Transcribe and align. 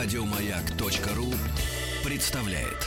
Радиомаяк.ру 0.00 1.26
представляет. 2.04 2.86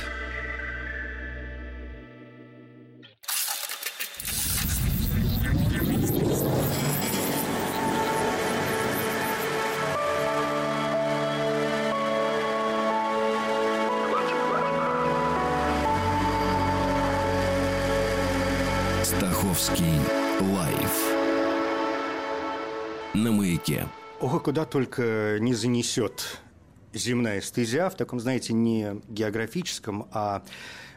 Стаховский 19.03 19.83
лайф 20.39 21.13
на 23.13 23.33
маяке. 23.33 23.85
Ого, 24.21 24.39
куда 24.39 24.63
только 24.63 25.39
не 25.41 25.53
занесет 25.53 26.39
земная 26.93 27.41
стезя 27.41 27.89
в 27.89 27.95
таком, 27.95 28.19
знаете, 28.19 28.53
не 28.53 29.01
географическом, 29.07 30.07
а 30.11 30.43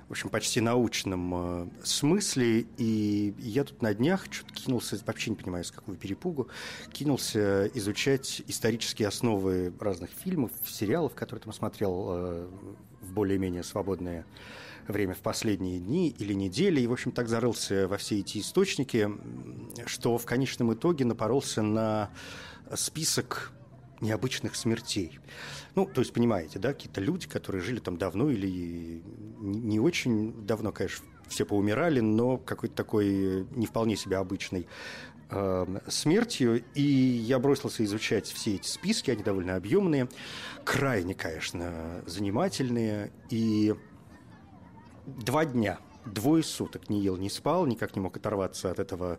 в 0.08 0.12
общем, 0.12 0.28
почти 0.28 0.60
научном 0.60 1.34
э, 1.34 1.68
смысле. 1.82 2.66
И 2.76 3.34
я 3.38 3.64
тут 3.64 3.80
на 3.82 3.94
днях 3.94 4.26
что-то 4.30 4.52
кинулся, 4.52 4.98
вообще 5.06 5.30
не 5.30 5.36
понимаю, 5.36 5.64
с 5.64 5.70
какого 5.70 5.96
перепугу, 5.96 6.48
кинулся 6.92 7.70
изучать 7.74 8.42
исторические 8.46 9.08
основы 9.08 9.72
разных 9.80 10.10
фильмов, 10.10 10.52
сериалов, 10.66 11.14
которые 11.14 11.42
там 11.42 11.52
смотрел 11.52 12.06
э, 12.10 12.48
в 13.00 13.12
более-менее 13.12 13.62
свободное 13.62 14.26
время 14.88 15.14
в 15.14 15.20
последние 15.20 15.80
дни 15.80 16.10
или 16.10 16.34
недели. 16.34 16.82
И, 16.82 16.86
в 16.86 16.92
общем, 16.92 17.10
так 17.10 17.28
зарылся 17.28 17.88
во 17.88 17.96
все 17.96 18.20
эти 18.20 18.38
источники, 18.38 19.10
что 19.86 20.18
в 20.18 20.26
конечном 20.26 20.74
итоге 20.74 21.06
напоролся 21.06 21.62
на 21.62 22.10
список 22.74 23.52
необычных 24.04 24.54
смертей. 24.54 25.18
Ну, 25.74 25.86
то 25.86 26.00
есть, 26.00 26.12
понимаете, 26.12 26.58
да, 26.58 26.72
какие-то 26.72 27.00
люди, 27.00 27.26
которые 27.26 27.62
жили 27.62 27.80
там 27.80 27.96
давно 27.96 28.30
или 28.30 29.02
не 29.40 29.80
очень 29.80 30.46
давно, 30.46 30.70
конечно, 30.70 31.04
все 31.28 31.44
поумирали, 31.44 32.00
но 32.00 32.36
какой-то 32.36 32.74
такой 32.74 33.46
не 33.50 33.66
вполне 33.66 33.96
себе 33.96 34.18
обычной 34.18 34.68
э, 35.30 35.80
смертью. 35.88 36.64
И 36.74 36.82
я 36.82 37.38
бросился 37.38 37.84
изучать 37.84 38.26
все 38.26 38.56
эти 38.56 38.68
списки, 38.68 39.10
они 39.10 39.22
довольно 39.22 39.56
объемные, 39.56 40.08
крайне, 40.64 41.14
конечно, 41.14 42.02
занимательные. 42.06 43.10
И 43.30 43.74
два 45.06 45.44
дня, 45.46 45.78
двое 46.04 46.42
суток 46.42 46.88
не 46.88 47.00
ел, 47.00 47.16
не 47.16 47.30
спал, 47.30 47.66
никак 47.66 47.96
не 47.96 48.02
мог 48.02 48.16
оторваться 48.16 48.70
от 48.70 48.78
этого 48.78 49.18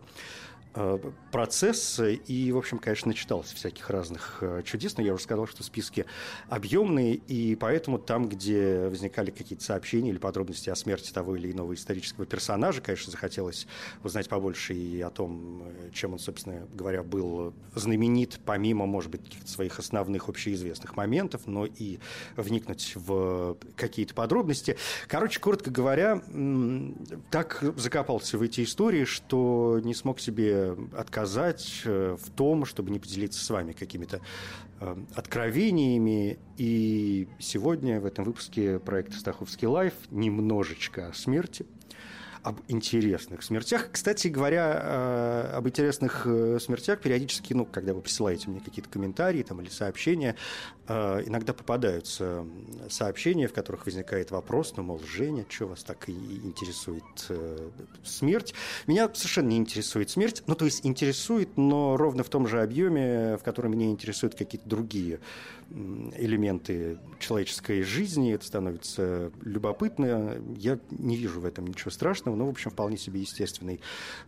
процесс. 1.30 2.00
И, 2.26 2.52
в 2.52 2.58
общем, 2.58 2.78
конечно, 2.78 3.08
начитался 3.08 3.54
всяких 3.54 3.88
разных 3.90 4.38
э, 4.40 4.62
чудес, 4.64 4.96
но 4.96 5.02
я 5.02 5.14
уже 5.14 5.22
сказал, 5.22 5.46
что 5.46 5.62
списки 5.62 6.06
объемные, 6.48 7.14
и 7.14 7.56
поэтому 7.56 7.98
там, 7.98 8.28
где 8.28 8.88
возникали 8.88 9.30
какие-то 9.30 9.64
сообщения 9.64 10.10
или 10.10 10.18
подробности 10.18 10.70
о 10.70 10.74
смерти 10.74 11.12
того 11.12 11.36
или 11.36 11.52
иного 11.52 11.74
исторического 11.74 12.26
персонажа, 12.26 12.80
конечно, 12.80 13.10
захотелось 13.10 13.66
узнать 14.02 14.28
побольше 14.28 14.74
и 14.74 15.00
о 15.00 15.10
том, 15.10 15.62
э, 15.64 15.90
чем 15.92 16.12
он, 16.12 16.18
собственно 16.18 16.66
говоря, 16.74 17.02
был 17.02 17.54
знаменит, 17.74 18.40
помимо, 18.44 18.86
может 18.86 19.10
быть, 19.10 19.24
каких-то 19.24 19.50
своих 19.50 19.78
основных 19.78 20.28
общеизвестных 20.28 20.96
моментов, 20.96 21.42
но 21.46 21.66
и 21.66 21.98
вникнуть 22.36 22.92
в 22.96 23.56
какие-то 23.76 24.14
подробности. 24.14 24.76
Короче, 25.08 25.40
коротко 25.40 25.70
говоря, 25.70 26.22
так 27.30 27.62
закопался 27.76 28.38
в 28.38 28.42
эти 28.42 28.64
истории, 28.64 29.04
что 29.04 29.80
не 29.82 29.94
смог 29.94 30.20
себе 30.20 30.65
отказать 30.96 31.82
э, 31.84 32.16
в 32.20 32.30
том, 32.30 32.64
чтобы 32.64 32.90
не 32.90 32.98
поделиться 32.98 33.44
с 33.44 33.50
вами 33.50 33.72
какими-то 33.72 34.20
э, 34.80 34.96
откровениями. 35.14 36.38
И 36.56 37.28
сегодня 37.38 38.00
в 38.00 38.06
этом 38.06 38.24
выпуске 38.24 38.78
проекта 38.78 39.18
«Стаховский 39.18 39.68
лайф» 39.68 39.94
немножечко 40.10 41.08
о 41.08 41.12
смерти– 41.12 41.66
об 42.46 42.60
интересных 42.68 43.42
смертях. 43.42 43.88
Кстати 43.90 44.28
говоря, 44.28 44.80
э, 44.80 45.56
об 45.56 45.66
интересных 45.66 46.22
э, 46.26 46.60
смертях 46.60 47.00
периодически, 47.00 47.54
ну, 47.54 47.66
когда 47.66 47.92
вы 47.92 48.00
присылаете 48.02 48.48
мне 48.48 48.60
какие-то 48.60 48.88
комментарии 48.88 49.42
там, 49.42 49.60
или 49.60 49.68
сообщения, 49.68 50.36
э, 50.86 51.24
иногда 51.26 51.52
попадаются 51.52 52.46
сообщения, 52.88 53.48
в 53.48 53.52
которых 53.52 53.86
возникает 53.86 54.30
вопрос, 54.30 54.74
ну, 54.76 54.84
мол, 54.84 55.00
Женя, 55.04 55.44
что 55.48 55.66
вас 55.66 55.82
так 55.82 56.08
и 56.08 56.12
интересует 56.12 57.02
смерть? 58.04 58.54
Меня 58.86 59.12
совершенно 59.12 59.48
не 59.48 59.56
интересует 59.56 60.10
смерть, 60.10 60.44
ну, 60.46 60.54
то 60.54 60.66
есть 60.66 60.86
интересует, 60.86 61.56
но 61.56 61.96
ровно 61.96 62.22
в 62.22 62.28
том 62.28 62.46
же 62.46 62.62
объеме, 62.62 63.38
в 63.38 63.42
котором 63.42 63.72
меня 63.72 63.86
интересуют 63.86 64.36
какие-то 64.36 64.68
другие 64.68 65.18
элементы 65.70 66.98
человеческой 67.18 67.82
жизни, 67.82 68.32
это 68.32 68.44
становится 68.44 69.32
любопытно. 69.42 70.36
Я 70.56 70.78
не 70.90 71.16
вижу 71.16 71.40
в 71.40 71.44
этом 71.44 71.66
ничего 71.66 71.90
страшного, 71.90 72.35
но, 72.36 72.46
в 72.46 72.50
общем, 72.50 72.70
вполне 72.70 72.96
себе 72.96 73.20
естественный 73.20 73.80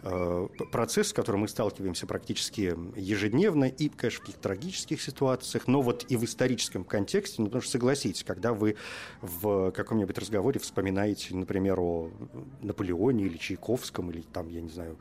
э, 0.02 0.48
процесс, 0.72 1.08
с 1.08 1.12
которым 1.12 1.42
мы 1.42 1.48
сталкиваемся 1.48 2.06
практически 2.06 2.74
ежедневно 2.96 3.66
и, 3.66 3.88
конечно, 3.88 4.19
в 4.19 4.20
каких-то 4.22 4.42
трагических 4.42 5.00
ситуациях, 5.00 5.66
но 5.66 5.82
вот 5.82 6.04
и 6.08 6.16
в 6.16 6.24
историческом 6.24 6.84
контексте, 6.84 7.36
ну, 7.38 7.46
потому 7.46 7.62
что, 7.62 7.72
согласитесь, 7.72 8.24
когда 8.24 8.52
вы 8.52 8.76
в 9.20 9.70
каком-нибудь 9.72 10.19
разговоре 10.19 10.60
вспоминаете, 10.60 11.34
например, 11.34 11.80
о 11.80 12.10
Наполеоне 12.62 13.26
или 13.26 13.36
Чайковском, 13.36 14.10
или 14.10 14.22
там, 14.32 14.48
я 14.48 14.60
не 14.60 14.69
знаю, 14.69 14.98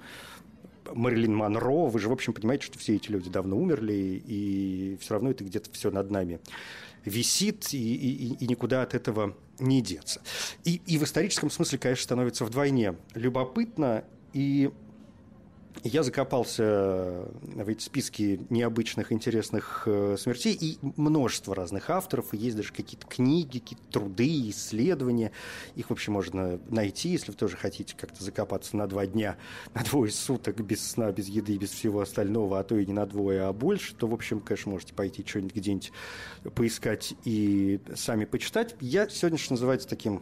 Мэрилин 0.93 1.35
Монро, 1.35 1.87
вы 1.87 1.99
же, 1.99 2.09
в 2.09 2.11
общем, 2.11 2.33
понимаете, 2.33 2.65
что 2.65 2.79
все 2.79 2.95
эти 2.95 3.09
люди 3.09 3.29
давно 3.29 3.57
умерли, 3.57 4.21
и 4.25 4.97
все 5.01 5.15
равно 5.15 5.31
это 5.31 5.43
где-то 5.43 5.69
все 5.71 5.91
над 5.91 6.09
нами 6.11 6.39
висит, 7.07 7.73
и, 7.73 7.95
и, 7.95 8.35
и 8.35 8.47
никуда 8.47 8.81
от 8.81 8.93
этого 8.93 9.35
не 9.59 9.81
деться. 9.81 10.21
И, 10.63 10.81
и 10.85 10.97
в 10.97 11.03
историческом 11.03 11.49
смысле, 11.49 11.79
конечно, 11.79 12.03
становится 12.03 12.45
вдвойне 12.45 12.95
любопытно, 13.15 14.03
и 14.33 14.71
я 15.83 16.03
закопался 16.03 17.25
в 17.41 17.67
эти 17.67 17.83
списки 17.83 18.41
необычных, 18.49 19.11
интересных 19.11 19.83
э, 19.85 20.15
смертей 20.17 20.53
и 20.59 20.77
множество 20.81 21.55
разных 21.55 21.89
авторов. 21.89 22.33
Есть 22.33 22.57
даже 22.57 22.73
какие-то 22.73 23.07
книги, 23.07 23.59
какие-то 23.59 23.83
труды, 23.91 24.49
исследования. 24.49 25.31
Их 25.75 25.89
вообще 25.89 26.11
можно 26.11 26.59
найти, 26.69 27.09
если 27.09 27.31
вы 27.31 27.37
тоже 27.37 27.57
хотите 27.57 27.95
как-то 27.95 28.23
закопаться 28.23 28.75
на 28.77 28.87
два 28.87 29.05
дня, 29.05 29.37
на 29.73 29.83
двое 29.83 30.11
суток 30.11 30.59
без 30.61 30.85
сна, 30.85 31.11
без 31.11 31.27
еды, 31.27 31.57
без 31.57 31.71
всего 31.71 32.01
остального, 32.01 32.59
а 32.59 32.63
то 32.63 32.77
и 32.77 32.85
не 32.85 32.93
на 32.93 33.05
двое, 33.05 33.43
а 33.43 33.53
больше, 33.53 33.95
то, 33.95 34.07
в 34.07 34.13
общем, 34.13 34.39
конечно, 34.39 34.71
можете 34.71 34.93
пойти 34.93 35.23
что-нибудь 35.25 35.55
где-нибудь 35.55 35.91
поискать 36.55 37.13
и 37.23 37.79
сами 37.95 38.25
почитать. 38.25 38.75
Я 38.79 39.09
сегодня, 39.09 39.37
что 39.37 39.53
называется, 39.53 39.87
таким 39.87 40.21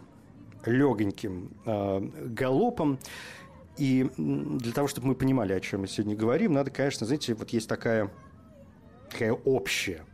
легоньким 0.66 1.52
э, 1.66 2.00
галопом 2.28 3.00
и 3.78 4.10
для 4.18 4.72
того, 4.72 4.88
чтобы 4.88 5.08
мы 5.08 5.16
понимали, 5.16 5.54
о 5.54 5.60
чем 5.60 5.82
мы 5.82 5.88
сегодня 5.88 6.16
говорим, 6.16 6.54
надо, 6.54 6.72
конечно, 6.72 7.06
знаете, 7.06 7.34
вот 7.34 7.50
есть 7.50 7.68
такая, 7.68 8.10
такая 9.10 9.34
общая 9.34 10.06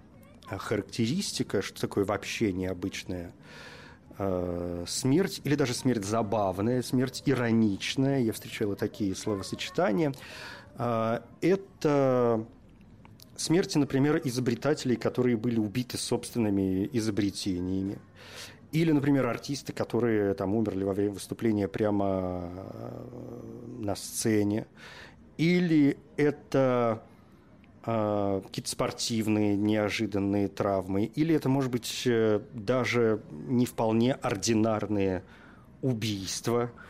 э, 0.49 0.57
характеристика, 0.57 1.61
что 1.61 1.79
такое 1.79 2.03
вообще 2.03 2.51
необычная 2.53 3.33
э, 4.17 4.85
смерть, 4.87 5.41
или 5.43 5.55
даже 5.55 5.73
смерть 5.73 6.05
забавная, 6.05 6.81
смерть 6.81 7.21
ироничная, 7.25 8.21
я 8.21 8.33
встречала 8.33 8.75
такие 8.75 9.15
словосочетания. 9.15 10.13
Э, 10.77 11.19
это 11.41 12.45
смерти, 13.37 13.77
например, 13.77 14.21
изобретателей, 14.23 14.95
которые 14.95 15.37
были 15.37 15.59
убиты 15.59 15.97
собственными 15.97 16.89
изобретениями. 16.93 17.99
Или, 18.71 18.91
например, 18.91 19.25
артисты, 19.27 19.73
которые 19.73 20.33
там 20.33 20.55
умерли 20.55 20.83
во 20.83 20.93
время 20.93 21.13
выступления 21.13 21.67
прямо 21.67 22.41
э, 22.43 23.79
на 23.79 23.95
сцене. 23.95 24.65
Или 25.37 25.97
это 26.15 27.03
э, 27.85 28.41
какие-то 28.45 28.69
спортивные 28.69 29.57
неожиданные 29.57 30.47
травмы. 30.47 31.05
Или 31.05 31.35
это, 31.35 31.49
может 31.49 31.71
быть, 31.71 32.03
э, 32.05 32.39
даже 32.53 33.21
не 33.47 33.65
вполне 33.65 34.13
ординарные 34.13 35.23
убийства– 35.81 36.71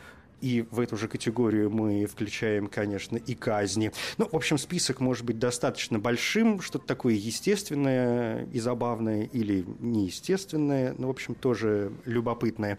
и 0.42 0.66
в 0.70 0.80
эту 0.80 0.96
же 0.96 1.08
категорию 1.08 1.70
мы 1.70 2.04
включаем, 2.06 2.66
конечно, 2.66 3.16
и 3.16 3.34
казни. 3.34 3.92
Ну, 4.18 4.28
в 4.30 4.34
общем, 4.34 4.58
список 4.58 5.00
может 5.00 5.24
быть 5.24 5.38
достаточно 5.38 5.98
большим, 5.98 6.60
что-то 6.60 6.86
такое 6.86 7.14
естественное 7.14 8.46
и 8.52 8.58
забавное 8.58 9.28
или 9.32 9.64
неестественное, 9.78 10.94
но, 10.98 11.06
в 11.06 11.10
общем, 11.10 11.34
тоже 11.34 11.92
любопытное. 12.04 12.78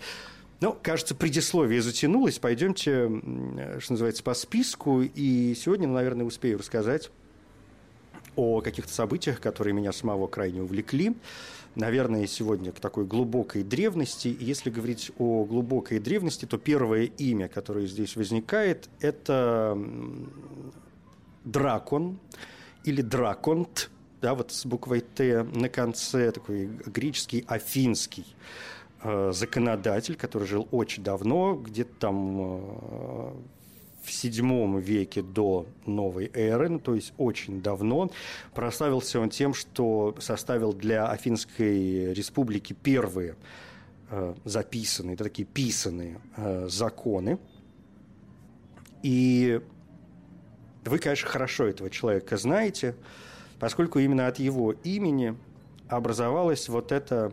Ну, 0.59 0.77
кажется, 0.81 1.15
предисловие 1.15 1.81
затянулось. 1.81 2.39
Пойдемте, 2.39 3.09
что 3.79 3.93
называется, 3.93 4.23
по 4.23 4.33
списку. 4.33 5.01
И 5.01 5.55
сегодня, 5.55 5.87
наверное, 5.87 6.25
успею 6.25 6.59
рассказать 6.59 7.11
о 8.35 8.61
каких-то 8.61 8.93
событиях, 8.93 9.39
которые 9.39 9.73
меня 9.73 9.91
самого 9.91 10.27
крайне 10.27 10.61
увлекли 10.61 11.15
наверное, 11.75 12.27
сегодня 12.27 12.71
к 12.71 12.79
такой 12.79 13.05
глубокой 13.05 13.63
древности. 13.63 14.27
И 14.27 14.43
если 14.43 14.69
говорить 14.69 15.11
о 15.17 15.45
глубокой 15.45 15.99
древности, 15.99 16.45
то 16.45 16.57
первое 16.57 17.03
имя, 17.03 17.47
которое 17.47 17.87
здесь 17.87 18.15
возникает, 18.15 18.89
это 18.99 19.77
Дракон 21.43 22.19
или 22.83 23.01
Драконт, 23.01 23.89
да, 24.21 24.35
вот 24.35 24.51
с 24.51 24.65
буквой 24.65 25.01
Т 25.01 25.43
на 25.43 25.69
конце, 25.69 26.31
такой 26.31 26.67
греческий 26.85 27.43
афинский 27.47 28.25
э, 29.01 29.31
законодатель, 29.33 30.15
который 30.15 30.47
жил 30.47 30.67
очень 30.71 31.03
давно, 31.03 31.55
где-то 31.55 31.93
там 31.99 32.37
э, 32.39 33.31
в 34.03 34.11
седьмом 34.11 34.79
веке 34.79 35.21
до 35.21 35.65
новой 35.85 36.29
эры, 36.33 36.69
ну, 36.69 36.79
то 36.79 36.93
есть 36.93 37.13
очень 37.17 37.61
давно. 37.61 38.11
Прославился 38.53 39.19
он 39.19 39.29
тем, 39.29 39.53
что 39.53 40.15
составил 40.19 40.73
для 40.73 41.09
Афинской 41.09 42.13
республики 42.13 42.73
первые 42.73 43.35
э, 44.09 44.35
записанные, 44.43 45.15
это 45.15 45.23
такие 45.23 45.45
писанные 45.45 46.19
э, 46.35 46.67
законы. 46.69 47.39
И 49.03 49.61
вы, 50.85 50.99
конечно, 50.99 51.29
хорошо 51.29 51.65
этого 51.65 51.89
человека 51.89 52.35
знаете, 52.37 52.95
поскольку 53.59 53.99
именно 53.99 54.27
от 54.27 54.37
его 54.37 54.73
имени 54.83 55.37
образовалось 55.87 56.67
вот 56.67 56.91
это 56.91 57.31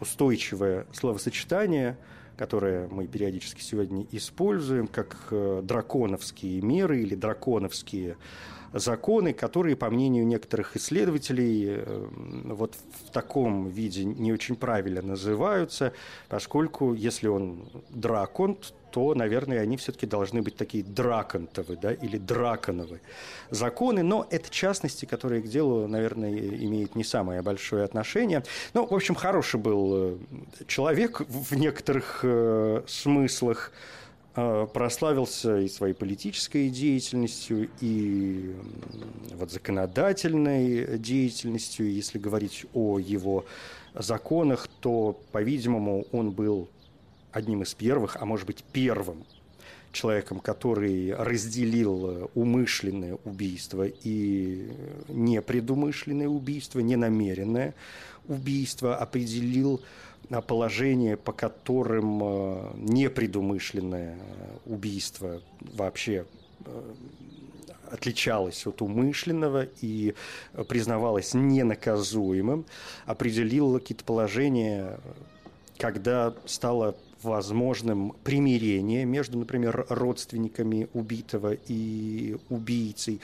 устойчивое 0.00 0.86
словосочетание– 0.92 1.98
которые 2.38 2.86
мы 2.88 3.08
периодически 3.08 3.60
сегодня 3.60 4.06
используем, 4.12 4.86
как 4.86 5.16
э, 5.32 5.60
драконовские 5.64 6.62
меры 6.62 7.02
или 7.02 7.16
драконовские 7.16 8.16
законы, 8.72 9.32
которые, 9.32 9.76
по 9.76 9.90
мнению 9.90 10.26
некоторых 10.26 10.76
исследователей, 10.76 11.66
э, 11.68 12.08
вот 12.44 12.76
в 13.06 13.10
таком 13.10 13.68
виде 13.68 14.04
не 14.04 14.32
очень 14.32 14.56
правильно 14.56 15.02
называются, 15.02 15.92
поскольку 16.28 16.94
если 16.94 17.28
он 17.28 17.68
дракон, 17.90 18.58
то, 18.90 19.14
наверное, 19.14 19.60
они 19.60 19.76
все-таки 19.76 20.06
должны 20.06 20.42
быть 20.42 20.56
такие 20.56 20.82
драконтовы, 20.82 21.76
да, 21.76 21.92
или 21.92 22.18
драконовы 22.18 23.00
законы, 23.50 24.02
но 24.02 24.26
это 24.30 24.50
частности, 24.50 25.04
которые 25.04 25.42
к 25.42 25.46
делу, 25.46 25.86
наверное, 25.86 26.30
имеют 26.30 26.94
не 26.94 27.04
самое 27.04 27.42
большое 27.42 27.84
отношение. 27.84 28.42
Ну, 28.74 28.86
в 28.86 28.94
общем, 28.94 29.14
хороший 29.14 29.60
был 29.60 29.92
э, 29.94 30.16
человек 30.66 31.20
в 31.28 31.54
некоторых 31.54 32.20
э, 32.22 32.82
смыслах, 32.86 33.72
прославился 34.72 35.58
и 35.58 35.68
своей 35.68 35.94
политической 35.94 36.68
деятельностью, 36.70 37.68
и 37.80 38.54
вот 39.34 39.50
законодательной 39.50 40.98
деятельностью. 40.98 41.92
Если 41.92 42.18
говорить 42.18 42.66
о 42.74 42.98
его 42.98 43.44
законах, 43.94 44.68
то, 44.80 45.20
по-видимому, 45.32 46.06
он 46.12 46.30
был 46.30 46.68
одним 47.32 47.62
из 47.62 47.74
первых, 47.74 48.16
а 48.20 48.24
может 48.24 48.46
быть 48.46 48.64
первым 48.72 49.24
человеком, 49.92 50.40
который 50.40 51.14
разделил 51.14 52.30
умышленное 52.34 53.18
убийство 53.24 53.86
и 53.86 54.70
непредумышленное 55.08 56.28
убийство, 56.28 56.80
ненамеренное 56.80 57.74
убийство, 58.28 58.96
определил 58.96 59.80
положение, 60.46 61.16
по 61.16 61.32
которым 61.32 62.20
э, 62.22 62.70
непредумышленное 62.76 64.18
убийство 64.66 65.40
вообще 65.60 66.26
э, 66.64 66.94
отличалось 67.90 68.66
от 68.66 68.82
умышленного 68.82 69.66
и 69.80 70.14
признавалось 70.68 71.32
ненаказуемым, 71.32 72.66
определил 73.06 73.78
какие-то 73.78 74.04
положения, 74.04 75.00
когда 75.78 76.34
стало 76.44 76.94
возможным 77.22 78.12
примирение 78.24 79.04
между, 79.04 79.38
например, 79.38 79.86
родственниками 79.88 80.88
убитого 80.92 81.52
и 81.52 82.36
убийцей. 82.48 83.20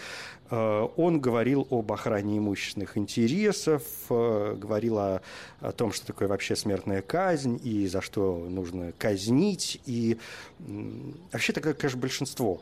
Э, 0.50 0.88
он 0.96 1.20
говорил 1.20 1.66
об 1.70 1.92
охране 1.92 2.38
имущественных 2.38 2.96
интересов, 2.96 3.82
э, 4.10 4.56
говорил 4.58 4.98
о, 4.98 5.22
о 5.60 5.72
том, 5.72 5.92
что 5.92 6.06
такое 6.06 6.28
вообще 6.28 6.56
смертная 6.56 7.02
казнь 7.02 7.60
и 7.62 7.86
за 7.86 8.00
что 8.00 8.46
нужно 8.48 8.92
казнить. 8.98 9.80
И 9.86 10.18
вообще 11.32 11.52
такое, 11.52 11.74
конечно, 11.74 12.00
большинство 12.00 12.60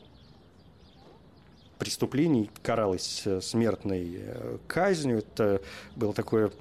преступлений 1.78 2.50
каралось 2.62 3.22
э, 3.24 3.40
смертной 3.40 4.20
казнью. 4.66 5.18
Это 5.18 5.60
было 5.96 6.12
такое, 6.12 6.52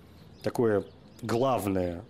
такое 0.44 0.84
главное 1.22 2.04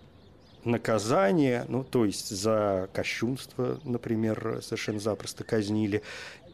наказание, 0.64 1.64
ну, 1.68 1.84
то 1.84 2.04
есть 2.04 2.30
за 2.30 2.88
кощунство, 2.92 3.80
например, 3.84 4.60
совершенно 4.62 5.00
запросто 5.00 5.44
казнили, 5.44 6.02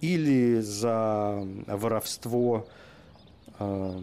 или 0.00 0.60
за 0.60 1.44
воровство 1.66 2.68
э, 3.58 4.00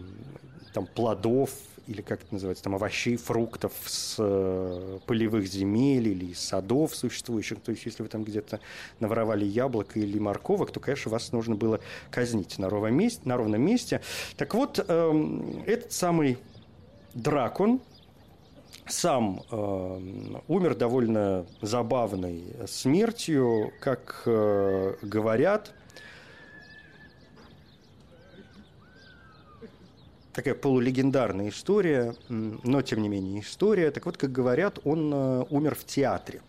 там, 0.72 0.86
плодов, 0.86 1.50
или 1.86 2.02
как 2.02 2.22
это 2.22 2.34
называется, 2.34 2.64
там, 2.64 2.74
овощей, 2.74 3.16
фруктов 3.16 3.72
с 3.86 4.16
э, 4.18 4.98
полевых 5.06 5.46
земель 5.46 6.08
или 6.08 6.26
из 6.26 6.40
садов 6.40 6.94
существующих. 6.94 7.60
То 7.60 7.70
есть, 7.70 7.86
если 7.86 8.02
вы 8.02 8.08
там 8.08 8.24
где-то 8.24 8.60
наворовали 8.98 9.44
яблоко 9.44 9.98
или 10.00 10.18
морковок, 10.18 10.72
то, 10.72 10.80
конечно, 10.80 11.10
вас 11.10 11.32
нужно 11.32 11.54
было 11.54 11.80
казнить 12.10 12.58
на 12.58 12.68
ровном 12.68 12.94
месте. 12.94 13.22
На 13.24 13.36
ровном 13.36 13.62
месте. 13.62 14.00
Так 14.36 14.54
вот, 14.54 14.84
э, 14.86 15.62
этот 15.66 15.92
самый 15.92 16.38
дракон– 17.14 17.80
сам 18.88 19.42
э, 19.50 20.00
умер 20.48 20.74
довольно 20.76 21.46
забавной 21.60 22.44
смертью, 22.66 23.72
как 23.80 24.22
э, 24.26 24.94
говорят, 25.02 25.72
такая 30.32 30.54
полулегендарная 30.54 31.48
история, 31.48 32.14
но 32.28 32.82
тем 32.82 33.02
не 33.02 33.08
менее 33.08 33.40
история. 33.40 33.90
Так 33.90 34.06
вот, 34.06 34.16
как 34.16 34.30
говорят, 34.30 34.78
он 34.84 35.12
э, 35.12 35.44
умер 35.50 35.74
в 35.74 35.84
театре. 35.84 36.42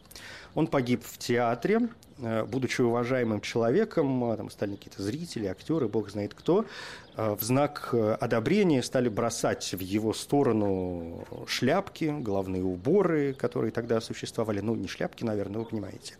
Он 0.56 0.68
погиб 0.68 1.04
в 1.04 1.18
театре, 1.18 1.90
э, 2.20 2.44
будучи 2.46 2.82
уважаемым 2.82 3.42
человеком, 3.42 4.36
там 4.38 4.50
стали 4.50 4.76
какие-то 4.76 5.02
зрители, 5.02 5.48
актеры, 5.48 5.88
бог 5.88 6.10
знает 6.10 6.34
кто, 6.34 6.66
Э, 6.66 7.07
в 7.18 7.42
знак 7.42 7.90
э, 7.94 8.16
одобрения 8.20 8.84
стали 8.84 9.10
бросать 9.10 9.74
в 9.74 9.80
его 9.80 10.14
сторону 10.14 11.26
шляпки, 11.48 12.16
головные 12.20 12.64
уборы, 12.64 13.34
которые 13.34 13.72
тогда 13.72 14.00
существовали. 14.02 14.60
Ну, 14.60 14.76
не 14.76 14.88
шляпки, 14.88 15.24
наверное, 15.24 15.60
вы 15.60 15.66
понимаете. 15.66 16.14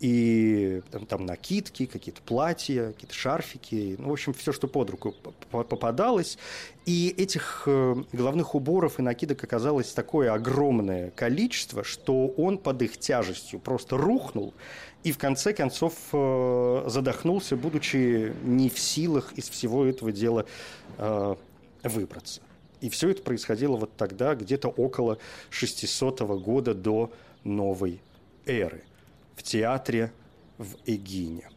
И 0.00 0.80
там, 0.92 1.06
там 1.06 1.26
накидки, 1.26 1.86
какие-то 1.86 2.22
платья, 2.22 2.92
какие-то 2.92 3.14
шарфики, 3.14 3.96
ну, 3.98 4.10
в 4.10 4.12
общем, 4.12 4.32
все, 4.32 4.52
что 4.52 4.68
под 4.68 4.90
руку 4.90 5.14
попадалось. 5.50 6.38
И 6.86 7.12
этих 7.18 7.64
э, 7.66 7.96
головных 8.12 8.54
уборов 8.54 9.00
и 9.00 9.02
накидок 9.02 9.42
оказалось 9.42 9.92
такое 9.92 10.32
огромное 10.32 11.10
количество, 11.10 11.82
что 11.82 12.28
он 12.28 12.58
под 12.58 12.82
их 12.82 12.98
тяжестью 12.98 13.58
просто 13.58 13.96
рухнул 13.96 14.54
и 15.04 15.12
в 15.12 15.18
конце 15.18 15.52
концов 15.52 15.94
э, 16.12 16.84
задохнулся, 16.86 17.56
будучи 17.56 18.32
не 18.42 18.68
в 18.68 18.78
силах 18.78 19.32
из 19.34 19.48
всего 19.48 19.84
этого 19.84 20.12
дела 20.12 20.44
э, 20.98 21.34
выбраться. 21.82 22.40
И 22.80 22.88
все 22.90 23.10
это 23.10 23.22
происходило 23.22 23.76
вот 23.76 23.96
тогда, 23.96 24.34
где-то 24.34 24.68
около 24.68 25.18
600 25.50 26.20
года 26.40 26.74
до 26.74 27.12
новой 27.44 28.00
эры, 28.46 28.82
в 29.38 29.42
театре 29.44 30.12
в 30.58 30.74
Эгине. 30.84 31.48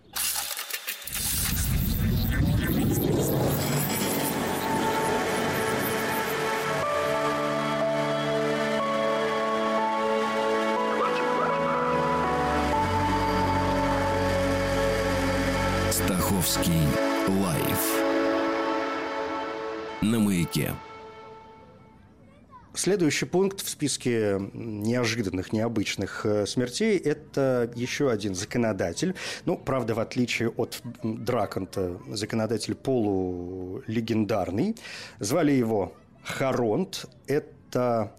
Следующий 22.81 23.25
пункт 23.25 23.63
в 23.63 23.69
списке 23.69 24.41
неожиданных, 24.53 25.53
необычных 25.53 26.25
э, 26.25 26.47
смертей– 26.47 26.97
это 27.00 27.71
еще 27.75 28.09
один 28.09 28.33
законодатель. 28.33 29.13
Ну, 29.45 29.55
правда, 29.55 29.93
в 29.93 30.00
отличие 30.00 30.50
от 30.50 30.81
Драконта, 31.03 32.00
законодатель 32.07 32.73
полулегендарный. 32.73 34.75
Звали 35.19 35.51
его 35.51 35.93
Харонт. 36.23 37.05
Это 37.27 38.15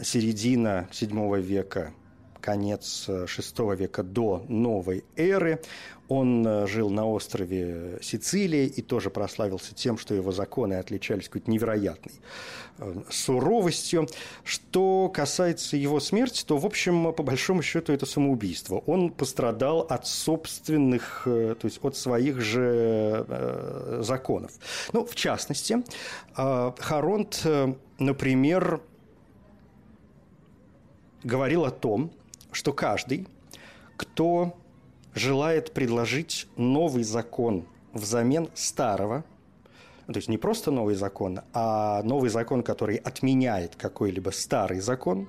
середина 0.00 0.88
VII 0.92 1.38
века 1.42 1.92
конец 2.40 3.06
VI 3.08 3.76
века 3.76 4.02
до 4.02 4.44
новой 4.48 5.04
эры. 5.16 5.60
Он 6.10 6.44
э, 6.44 6.66
жил 6.66 6.90
на 6.90 7.06
острове 7.06 8.00
Сицилии 8.02 8.66
и 8.66 8.82
тоже 8.82 9.10
прославился 9.10 9.76
тем, 9.76 9.96
что 9.96 10.12
его 10.12 10.32
законы 10.32 10.74
отличались 10.74 11.28
какой-то 11.28 11.48
невероятной 11.48 12.14
э, 12.78 13.02
суровостью. 13.08 14.08
Что 14.42 15.08
касается 15.08 15.76
его 15.76 16.00
смерти, 16.00 16.44
то, 16.44 16.58
в 16.58 16.66
общем, 16.66 17.12
по 17.12 17.22
большому 17.22 17.62
счету, 17.62 17.92
это 17.92 18.06
самоубийство. 18.06 18.82
Он 18.86 19.10
пострадал 19.10 19.82
от 19.82 20.08
собственных, 20.08 21.22
э, 21.26 21.54
то 21.56 21.66
есть 21.66 21.78
от 21.80 21.96
своих 21.96 22.40
же 22.40 23.24
законов. 24.00 24.50
Ну, 24.92 25.04
в 25.04 25.14
частности, 25.14 25.76
Харонт, 26.34 27.46
например, 28.00 28.80
говорил 31.22 31.64
о 31.64 31.70
том, 31.70 32.10
что 32.52 32.72
каждый, 32.72 33.26
кто 33.96 34.56
желает 35.14 35.72
предложить 35.72 36.46
новый 36.56 37.02
закон 37.02 37.66
взамен 37.92 38.48
старого, 38.54 39.24
то 40.06 40.16
есть 40.16 40.28
не 40.28 40.38
просто 40.38 40.70
новый 40.70 40.94
закон, 40.94 41.40
а 41.52 42.02
новый 42.02 42.30
закон, 42.30 42.62
который 42.62 42.96
отменяет 42.96 43.76
какой-либо 43.76 44.30
старый 44.30 44.80
закон, 44.80 45.28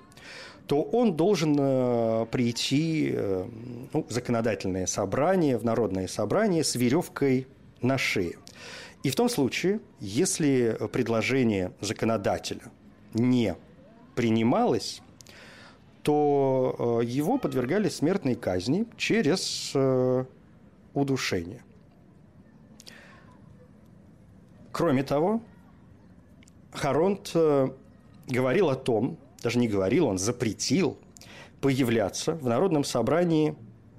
то 0.68 0.82
он 0.82 1.16
должен 1.16 1.56
э, 1.60 2.26
прийти 2.32 3.12
э, 3.14 3.46
ну, 3.94 4.06
в 4.08 4.12
законодательное 4.12 4.88
собрание, 4.88 5.58
в 5.58 5.66
народное 5.66 6.08
собрание 6.08 6.64
с 6.64 6.76
веревкой 6.76 7.48
на 7.82 7.98
шее. 7.98 8.38
И 9.04 9.10
в 9.10 9.16
том 9.16 9.30
случае, 9.30 9.82
если 10.00 10.78
предложение 10.92 11.74
законодателя 11.82 12.62
не 13.14 13.56
принималось, 14.16 15.02
то 16.04 17.00
э, 17.02 17.06
его 17.06 17.38
подвергали 17.38 17.90
смертной 17.90 18.36
казни 18.36 18.86
через 18.98 19.72
э, 19.76 20.26
удушение. 20.94 21.64
Кроме 24.72 25.04
того, 25.04 25.42
Харонт 26.72 27.32
э, 27.36 27.70
говорил 28.28 28.70
о 28.70 28.76
том, 28.76 29.18
даже 29.44 29.60
не 29.60 29.68
говорил, 29.68 30.08
он 30.08 30.18
запретил 30.18 30.98
появляться 31.60 32.34
в 32.36 32.48
народном 32.48 32.84
собрании 32.84 33.56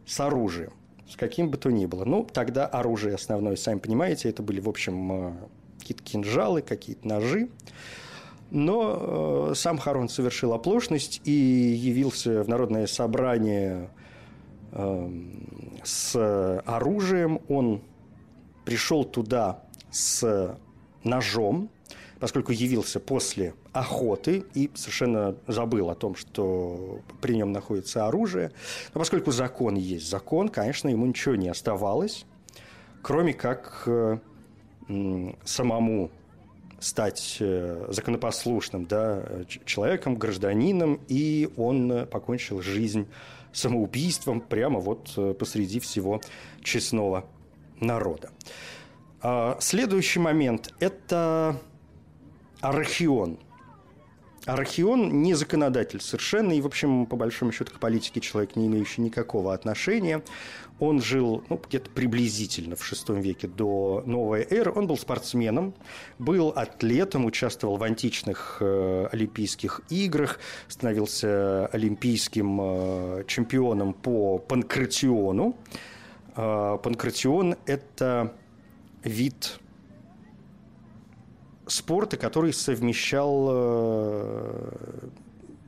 с 0.07 0.19
оружием, 0.19 0.73
с 1.09 1.17
каким 1.17 1.51
бы 1.51 1.59
то 1.59 1.71
ни 1.71 1.87
было. 1.87 2.05
Ну, 2.05 2.25
тогда 2.25 2.67
оружие 2.67 3.15
основное, 3.15 3.55
сами 3.57 3.79
понимаете, 3.79 4.29
это 4.29 4.43
были, 4.43 4.61
в 4.61 4.69
общем, 4.69 5.37
какие-то 5.79 6.03
кинжалы, 6.03 6.63
какие-то 6.63 7.07
ножи. 7.07 7.49
Но 8.55 9.49
э, 9.51 9.55
сам 9.55 9.79
Харон 9.79 10.11
совершил 10.11 10.53
оплошность 10.53 11.23
и 11.25 11.31
явился 11.33 12.43
в 12.43 12.49
народное 12.51 12.87
собрание 12.87 13.89
э, 14.73 15.11
с 15.83 16.61
оружием. 16.67 17.41
Он 17.49 17.81
пришел 18.67 19.05
туда 19.05 19.63
с 19.91 20.55
ножом, 21.03 21.71
поскольку 22.21 22.53
явился 22.53 23.01
после 23.01 23.55
охоты 23.73 24.45
и 24.53 24.71
совершенно 24.75 25.35
забыл 25.47 25.89
о 25.89 25.95
том, 25.95 26.15
что 26.15 27.01
при 27.23 27.37
нем 27.37 27.53
находится 27.53 28.07
оружие. 28.07 28.53
Но 28.93 28.99
поскольку 28.99 29.31
закон 29.31 29.77
есть 29.77 30.11
закон, 30.11 30.51
конечно, 30.51 30.91
ему 30.91 31.07
ничего 31.07 31.37
не 31.37 31.49
оставалось, 31.49 32.27
кроме 33.01 33.33
как 33.33 33.85
э, 33.87 34.19
самому 35.43 36.11
стать 36.83 37.37
э, 37.41 37.87
законопослушным 37.89 38.87
да, 38.87 39.25
человеком, 39.65 40.17
гражданином, 40.17 41.01
и 41.09 41.49
он 41.57 42.07
покончил 42.11 42.61
жизнь 42.61 43.07
самоубийством 43.53 44.41
прямо 44.41 44.81
вот 44.81 45.13
э, 45.17 45.35
посреди 45.35 45.79
всего 45.81 46.21
честного 46.63 47.25
народа. 47.81 48.31
А, 49.21 49.57
следующий 49.61 50.21
момент– 50.21 50.75
это 50.81 51.61
архион– 52.61 53.39
Архион 54.47 55.23
не 55.23 55.35
законодатель 55.35 56.01
совершенно, 56.01 56.53
и, 56.53 56.61
в 56.61 56.67
общем, 56.67 57.07
по 57.07 57.17
большому 57.17 57.53
счету, 57.53 57.73
к 57.73 57.79
политике 57.79 58.21
человек, 58.21 58.57
не 58.57 58.67
имеющий 58.67 59.01
никакого 59.01 59.55
отношения. 59.55 60.23
Он 60.81 61.01
жил 61.01 61.45
ну, 61.49 61.61
где-то 61.65 61.91
приблизительно 61.91 62.75
в 62.75 62.81
VI 62.81 63.21
веке 63.21 63.47
до 63.47 64.03
новой 64.05 64.43
эры. 64.51 64.73
Он 64.75 64.89
был 64.89 64.99
спортсменом, 64.99 65.75
был 66.19 66.49
атлетом, 66.49 67.25
участвовал 67.25 67.77
в 67.77 67.85
античных 67.85 68.57
э, 68.61 69.07
Олимпийских 69.13 69.81
играх, 69.91 70.41
становился 70.67 71.67
олимпийским 71.67 72.61
э, 72.61 73.25
чемпионом 73.29 73.95
по 73.95 74.39
панкратиону. 74.39 75.57
Э, 76.35 76.79
панкратион– 76.83 77.55
это 77.67 78.33
вид 79.05 79.61
спорта, 81.73 82.17
который 82.17 82.53
совмещал 82.53 83.49
э, 83.51 84.71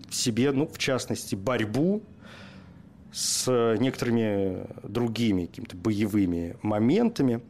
в 0.08 0.14
себе, 0.14 0.52
ну, 0.52 0.66
в 0.66 0.78
частности, 0.78 1.34
борьбу 1.34 2.02
с 3.12 3.76
некоторыми 3.78 4.66
другими 4.82 5.46
какими-то 5.46 5.76
боевыми 5.76 6.56
моментами. 6.62 7.40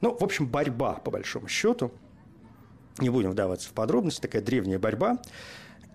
Ну, 0.00 0.16
в 0.16 0.22
общем, 0.22 0.46
борьба, 0.46 0.94
по 0.94 1.10
большому 1.10 1.48
счету. 1.48 1.90
Не 2.98 3.10
будем 3.10 3.30
вдаваться 3.30 3.68
в 3.68 3.72
подробности, 3.72 4.20
такая 4.20 4.42
древняя 4.42 4.78
борьба. 4.78 5.18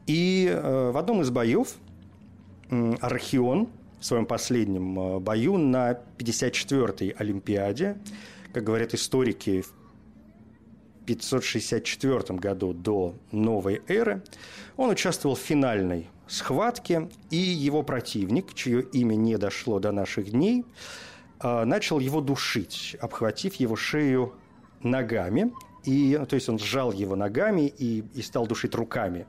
И 0.07 0.49
э, 0.51 0.91
в 0.91 0.97
одном 0.97 1.21
из 1.21 1.29
боев 1.29 1.75
э, 2.69 2.95
Архион 2.99 3.69
в 3.99 4.05
своем 4.05 4.25
последнем 4.25 4.99
э, 4.99 5.19
бою 5.19 5.57
на 5.57 5.97
54-й 6.17 7.09
Олимпиаде, 7.09 7.97
как 8.53 8.63
говорят 8.63 8.93
историки, 8.93 9.63
564 11.05 12.38
году 12.39 12.74
до 12.74 13.15
новой 13.31 13.81
эры. 13.88 14.24
Он 14.77 14.89
участвовал 14.89 15.35
в 15.35 15.39
финальной 15.39 16.09
схватке, 16.27 17.09
и 17.29 17.38
его 17.38 17.83
противник, 17.83 18.53
чье 18.53 18.81
имя 18.81 19.15
не 19.15 19.38
дошло 19.38 19.79
до 19.79 19.91
наших 19.91 20.31
дней, 20.31 20.65
а, 21.39 21.65
начал 21.65 22.00
его 22.00 22.21
душить, 22.21 22.95
обхватив 23.00 23.55
его 23.55 23.75
шею 23.75 24.33
ногами 24.81 25.51
и, 25.85 26.19
то 26.27 26.35
есть 26.35 26.49
он 26.49 26.59
сжал 26.59 26.91
его 26.91 27.15
ногами 27.15 27.67
и, 27.77 28.03
и 28.13 28.21
стал 28.21 28.47
душить 28.47 28.73
руками. 28.75 29.25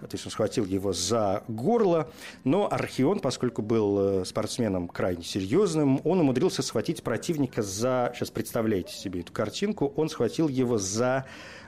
То 0.00 0.08
есть 0.12 0.26
он 0.26 0.32
схватил 0.32 0.64
его 0.64 0.92
за 0.92 1.42
горло. 1.48 2.10
Но 2.44 2.70
Архион, 2.70 3.20
поскольку 3.20 3.62
был 3.62 4.20
э, 4.20 4.24
спортсменом 4.24 4.88
крайне 4.88 5.24
серьезным, 5.24 6.00
он 6.04 6.20
умудрился 6.20 6.62
схватить 6.62 7.02
противника 7.02 7.62
за... 7.62 8.12
Сейчас 8.14 8.30
представляете 8.30 8.94
себе 8.94 9.20
эту 9.20 9.32
картинку. 9.32 9.92
Он 9.96 10.08
схватил 10.08 10.48
его 10.48 10.78
за 10.78 11.24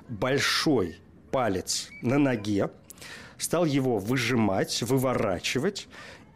большой 0.09 0.97
палец 1.31 1.89
на 2.03 2.19
ноге, 2.19 2.71
стал 3.39 3.65
его 3.65 3.99
выжимать, 3.99 4.83
выворачивать, 4.83 5.89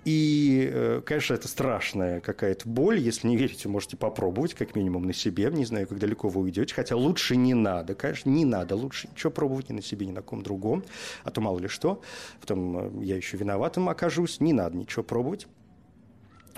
и, 0.05 0.71
э, 0.73 1.03
конечно, 1.05 1.35
это 1.35 1.47
страшная 1.47 2.21
какая-то 2.21 2.67
боль. 2.69 2.99
Если 2.99 3.29
не 3.29 3.37
верите, 3.37 3.69
можете 3.69 3.97
попробовать, 3.97 4.55
как 4.55 4.75
минимум 4.75 5.05
на 5.05 5.13
себе. 5.13 5.51
Не 5.53 5.67
знаю, 5.67 5.87
как 5.87 5.99
далеко 5.99 6.29
вы 6.29 6.41
уйдете. 6.41 6.75
Хотя 6.75 6.97
лучше 6.97 7.37
не 7.37 7.53
надо, 7.53 7.95
конечно, 7.95 8.31
не 8.31 8.47
надо. 8.47 8.77
Лучше 8.77 9.09
ничего 9.13 9.31
пробовать 9.31 9.69
ни 9.69 9.75
на 9.75 9.83
себе, 9.83 10.07
ни 10.07 10.13
на 10.13 10.23
ком 10.23 10.43
другом. 10.43 10.85
А 11.25 11.31
то 11.31 11.41
мало 11.41 11.59
ли 11.59 11.69
что. 11.69 12.01
Потом 12.41 13.01
э, 13.01 13.05
я 13.05 13.17
еще 13.17 13.37
виноватым 13.37 13.89
окажусь. 13.91 14.41
Не 14.41 14.55
надо 14.55 14.77
ничего 14.77 15.03
пробовать. 15.03 15.47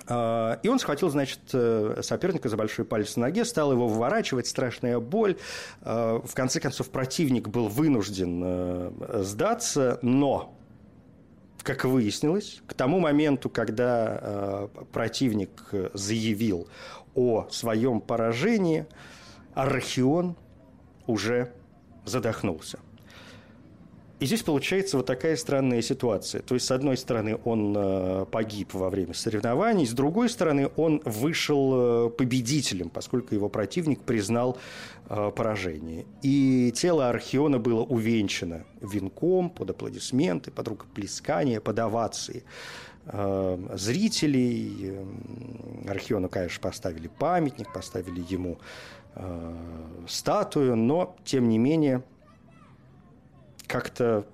А, 0.06 0.61
и 0.62 0.68
он 0.68 0.78
схватил, 0.78 1.11
значит, 1.11 1.40
э, 1.52 2.00
соперника 2.02 2.49
за 2.49 2.56
большой 2.56 2.84
палец 2.84 3.16
на 3.16 3.22
ноге, 3.22 3.44
стал 3.44 3.72
его 3.72 3.88
выворачивать, 3.88 4.46
страшная 4.46 5.00
боль. 5.00 5.37
А, 5.80 6.20
в 6.25 6.32
конце 6.34 6.61
концов, 6.61 6.90
противник 6.90 7.49
был 7.49 7.66
вынужден 7.66 8.92
сдаться, 9.25 9.99
но 10.02 10.56
как 11.62 11.85
выяснилось, 11.85 12.62
к 12.66 12.75
тому 12.75 13.00
моменту, 13.00 13.49
когда 13.50 14.19
э, 14.21 14.69
противник 14.92 15.50
заявил 15.95 16.69
о 17.14 17.49
своем 17.50 18.00
поражении, 18.00 18.87
Архион 19.54 20.37
уже 21.07 21.52
задохнулся. 22.04 22.78
И 24.23 24.25
здесь 24.25 24.45
получается 24.45 24.99
вот 24.99 25.07
такая 25.07 25.35
странная 25.35 25.83
ситуация. 25.83 26.43
То 26.43 26.55
есть, 26.55 26.67
с 26.67 26.71
одной 26.71 26.97
стороны, 26.97 27.41
он 27.45 27.75
э, 27.76 28.25
погиб 28.31 28.73
во 28.73 28.88
время 28.88 29.14
соревнований, 29.14 29.85
с 29.85 29.91
другой 29.91 30.29
стороны, 30.29 30.71
он 30.76 31.02
вышел 31.05 32.07
э, 32.07 32.11
победителем, 32.11 32.88
поскольку 32.88 33.35
его 33.35 33.49
противник 33.49 34.00
признал 34.02 34.59
э, 35.09 35.33
поражение. 35.35 36.07
И 36.23 36.73
тело 36.73 37.09
Архиона 37.09 37.59
было 37.59 37.83
увенчано 37.83 38.64
венком 38.81 39.50
под 39.50 39.71
аплодисменты, 39.71 40.52
под 40.52 40.69
рукоплескание, 40.69 41.61
под 41.61 41.81
овации 41.81 42.45
зрителей. 43.75 44.99
Архиону, 45.88 46.29
конечно, 46.29 46.61
поставили 46.62 47.09
памятник, 47.09 47.73
поставили 47.73 48.25
ему 48.29 48.59
статую, 50.07 50.76
но, 50.76 51.17
тем 51.25 51.49
не 51.49 51.59
менее, 51.59 52.05
как-то 53.73 54.26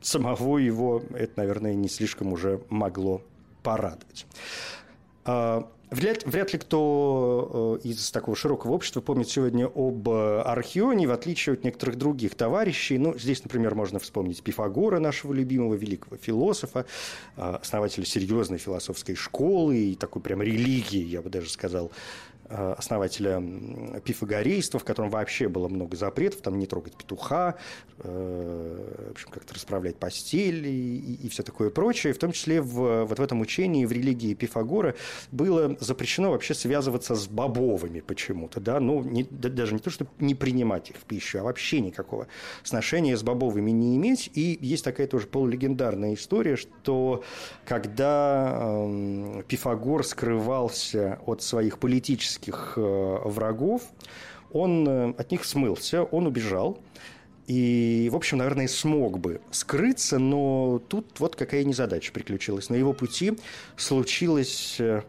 самого 0.00 0.58
его 0.58 1.00
это, 1.14 1.34
наверное, 1.36 1.74
не 1.74 1.88
слишком 1.88 2.32
уже 2.32 2.60
могло 2.70 3.22
порадовать. 3.62 4.26
А, 5.24 5.70
вряд, 5.90 6.24
вряд 6.24 6.52
ли 6.52 6.58
кто 6.58 7.78
э, 7.82 7.88
из 7.88 8.10
такого 8.10 8.36
широкого 8.36 8.72
общества 8.72 9.00
помнит 9.00 9.28
сегодня 9.28 9.66
об 9.66 10.08
э, 10.08 10.42
Архионе, 10.42 11.06
в 11.06 11.12
отличие 11.12 11.54
от 11.54 11.64
некоторых 11.64 11.96
других 11.96 12.34
товарищей. 12.34 12.98
Ну, 12.98 13.16
здесь, 13.18 13.42
например, 13.42 13.74
можно 13.74 13.98
вспомнить 13.98 14.42
Пифагора, 14.42 14.98
нашего 14.98 15.32
любимого 15.32 15.74
великого 15.74 16.16
философа, 16.16 16.86
э, 17.36 17.58
основателя 17.60 18.04
серьезной 18.04 18.58
философской 18.58 19.14
школы 19.14 19.76
и 19.76 19.94
такой 19.94 20.22
прям 20.22 20.42
религии, 20.42 21.02
я 21.02 21.22
бы 21.22 21.30
даже 21.30 21.50
сказал, 21.50 21.90
основателя 22.46 23.42
пифагорейства, 24.04 24.78
в 24.78 24.84
котором 24.84 25.08
вообще 25.08 25.48
было 25.48 25.66
много 25.66 25.96
запретов, 25.96 26.42
там 26.42 26.58
не 26.58 26.66
трогать 26.66 26.94
петуха, 26.94 27.54
в 27.96 29.10
общем, 29.10 29.28
как-то 29.30 29.54
расправлять 29.54 29.96
постель 29.96 30.66
и, 30.66 31.14
и 31.22 31.28
все 31.30 31.42
такое 31.42 31.70
прочее. 31.70 32.12
В 32.12 32.18
том 32.18 32.32
числе 32.32 32.60
в, 32.60 33.04
вот 33.04 33.18
в 33.18 33.22
этом 33.22 33.40
учении, 33.40 33.86
в 33.86 33.92
религии 33.92 34.34
Пифагора 34.34 34.94
было 35.32 35.73
запрещено 35.80 36.30
вообще 36.30 36.54
связываться 36.54 37.14
с 37.14 37.26
бобовыми 37.26 38.00
почему-то, 38.00 38.60
да, 38.60 38.80
ну, 38.80 39.02
не, 39.02 39.24
даже 39.24 39.74
не 39.74 39.80
то, 39.80 39.90
чтобы 39.90 40.10
не 40.18 40.34
принимать 40.34 40.90
их 40.90 40.96
в 40.96 41.04
пищу, 41.04 41.40
а 41.40 41.42
вообще 41.42 41.80
никакого 41.80 42.26
сношения 42.62 43.16
с 43.16 43.22
бобовыми 43.22 43.70
не 43.70 43.96
иметь. 43.96 44.30
И 44.34 44.58
есть 44.60 44.84
такая 44.84 45.06
тоже 45.06 45.26
полулегендарная 45.26 46.14
история, 46.14 46.56
что 46.56 47.24
когда 47.64 48.58
э, 48.60 49.42
Пифагор 49.48 50.04
скрывался 50.04 51.18
от 51.26 51.42
своих 51.42 51.78
политических 51.78 52.74
э, 52.76 52.80
врагов, 53.24 53.82
он 54.52 54.88
э, 54.88 55.14
от 55.18 55.30
них 55.30 55.44
смылся, 55.44 56.04
он 56.04 56.26
убежал. 56.26 56.78
И, 57.46 58.08
в 58.10 58.16
общем, 58.16 58.38
наверное, 58.38 58.68
смог 58.68 59.18
бы 59.18 59.40
скрыться, 59.50 60.18
но 60.18 60.80
тут 60.88 61.20
вот 61.20 61.36
какая 61.36 61.64
незадача 61.64 62.12
приключилась. 62.12 62.70
На 62.70 62.74
его 62.74 62.94
пути 62.94 63.36
случилось 63.76 64.76
э, 64.78 65.02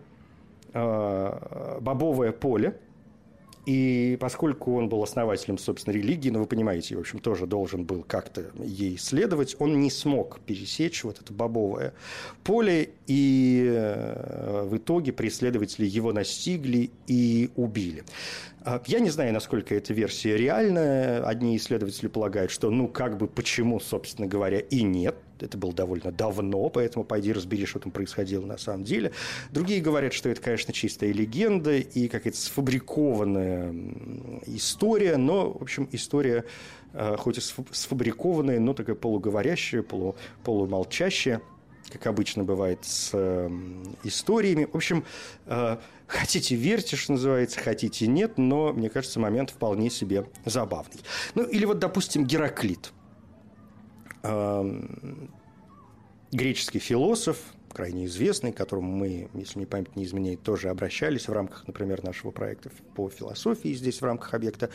бобовое 0.76 2.32
поле, 2.32 2.78
и 3.66 4.18
поскольку 4.20 4.76
он 4.76 4.90
был 4.90 5.02
основателем, 5.02 5.58
собственно, 5.58 5.96
религии, 5.96 6.30
ну, 6.30 6.40
вы 6.40 6.46
понимаете, 6.46 6.96
в 6.96 7.00
общем, 7.00 7.20
тоже 7.20 7.48
должен 7.48 7.84
был 7.84 8.04
как-то 8.04 8.52
ей 8.64 8.98
следовать, 8.98 9.56
он 9.60 9.80
не 9.80 9.90
смог 9.90 10.40
пересечь 10.42 11.04
вот 11.04 11.20
это 11.20 11.34
бобовое 11.34 11.94
поле, 12.44 12.92
и 13.08 13.66
э, 13.68 14.68
в 14.70 14.78
итоге 14.78 15.14
преследователи 15.14 15.86
его 15.86 16.14
настигли 16.14 16.92
и 17.08 17.50
убили. 17.56 18.04
А, 18.64 18.82
я 18.86 19.00
не 19.00 19.10
знаю, 19.10 19.34
насколько 19.34 19.74
эта 19.74 19.94
версия 19.94 20.38
реальная. 20.38 21.24
Одни 21.24 21.58
исследователи 21.58 22.08
полагают, 22.08 22.52
что, 22.52 22.70
ну, 22.70 22.88
как 22.88 23.18
бы, 23.18 23.28
почему, 23.28 23.80
собственно 23.80 24.28
говоря, 24.28 24.60
и 24.60 24.84
нет. 24.84 25.16
Это 25.40 25.58
было 25.58 25.74
довольно 25.74 26.12
давно, 26.12 26.70
поэтому 26.70 27.06
пойди 27.06 27.34
разбери, 27.34 27.66
что 27.66 27.80
там 27.80 27.92
происходило 27.92 28.46
на 28.46 28.58
самом 28.58 28.84
деле. 28.84 29.12
Другие 29.52 29.82
говорят, 29.82 30.14
что 30.14 30.30
это, 30.30 30.42
конечно, 30.42 30.74
чистая 30.74 31.12
легенда 31.12 31.78
и 31.78 32.08
какая-то 32.08 32.38
сфабрикованная 32.38 33.74
история, 34.48 35.18
но, 35.18 35.52
в 35.52 35.62
общем, 35.62 35.90
история 35.92 36.46
а, 36.94 37.18
хоть 37.18 37.38
и 37.38 37.42
сфабрикованная, 37.72 38.60
но 38.60 38.74
такая 38.74 38.96
полуговорящая, 38.96 39.84
полу, 39.84 40.16
полумолчащая 40.44 41.42
как 41.92 42.08
обычно 42.08 42.44
бывает 42.44 42.80
с 42.84 43.12
э, 43.14 43.50
историями. 44.04 44.68
В 44.72 44.76
общем, 44.76 45.06
э, 45.46 45.78
хотите 46.08 46.56
верьте, 46.56 46.96
что 46.96 47.14
называется, 47.14 47.60
хотите 47.60 48.08
нет, 48.08 48.38
но, 48.38 48.74
мне 48.74 48.90
кажется, 48.90 49.20
момент 49.20 49.52
вполне 49.52 49.90
себе 49.90 50.26
забавный. 50.46 51.00
Ну, 51.36 51.44
или 51.44 51.66
вот, 51.66 51.80
допустим, 51.80 52.26
Гераклит. 52.26 52.92
Э, 54.26 54.82
греческий 56.32 56.80
философ, 56.80 57.38
крайне 57.72 58.06
известный, 58.06 58.52
к 58.52 58.58
которому 58.58 58.92
мы, 58.92 59.30
если 59.34 59.60
не 59.60 59.66
память 59.66 59.96
не 59.96 60.06
изменяет, 60.06 60.42
тоже 60.42 60.70
обращались 60.70 61.28
в 61.28 61.34
рамках, 61.34 61.68
например, 61.68 62.04
нашего 62.04 62.32
проекта 62.32 62.70
по 62.96 63.10
философии 63.10 63.74
здесь, 63.74 64.02
в 64.02 64.06
рамках 64.06 64.34
объекта 64.34 64.70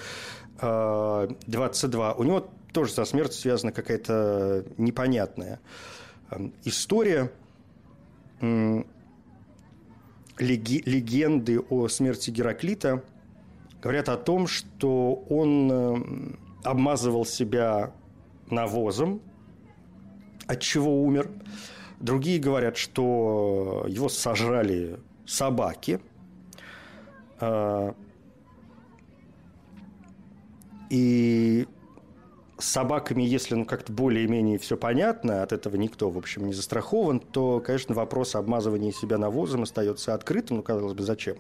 22. 0.61 2.11
Э, 2.11 2.14
У 2.16 2.23
него 2.23 2.49
тоже 2.73 2.92
со 2.92 3.04
смертью 3.04 3.35
связана 3.35 3.73
какая-то 3.73 4.64
непонятная 4.78 5.61
Эм, 6.30 6.52
история 6.64 7.30
легенды 10.38 11.61
о 11.61 11.88
смерти 11.88 12.30
Гераклита 12.30 13.04
говорят 13.83 14.09
о 14.09 14.16
том, 14.16 14.47
что 14.47 15.25
он 15.28 15.71
эм, 15.71 16.38
обмазывал 16.64 17.26
себя 17.26 17.92
навозом, 18.49 19.21
от 20.50 20.61
чего 20.61 21.02
умер. 21.04 21.30
Другие 22.00 22.41
говорят, 22.41 22.76
что 22.76 23.84
его 23.89 24.08
сожрали 24.08 24.99
собаки. 25.26 26.00
Э, 27.41 27.93
и 30.91 31.69
с 32.60 32.66
собаками, 32.66 33.23
если 33.23 33.54
ну, 33.54 33.64
как-то 33.64 33.92
более-менее 33.92 34.58
все 34.58 34.76
понятно, 34.76 35.42
от 35.42 35.52
этого 35.52 35.76
никто, 35.76 36.10
в 36.10 36.18
общем, 36.18 36.46
не 36.46 36.52
застрахован, 36.52 37.20
то, 37.20 37.60
конечно, 37.60 37.94
вопрос 37.94 38.34
обмазывания 38.34 38.92
себя 38.92 39.18
навозом 39.18 39.62
остается 39.62 40.14
открытым. 40.14 40.58
Ну, 40.58 40.62
казалось 40.62 40.94
бы, 40.94 41.02
зачем? 41.02 41.36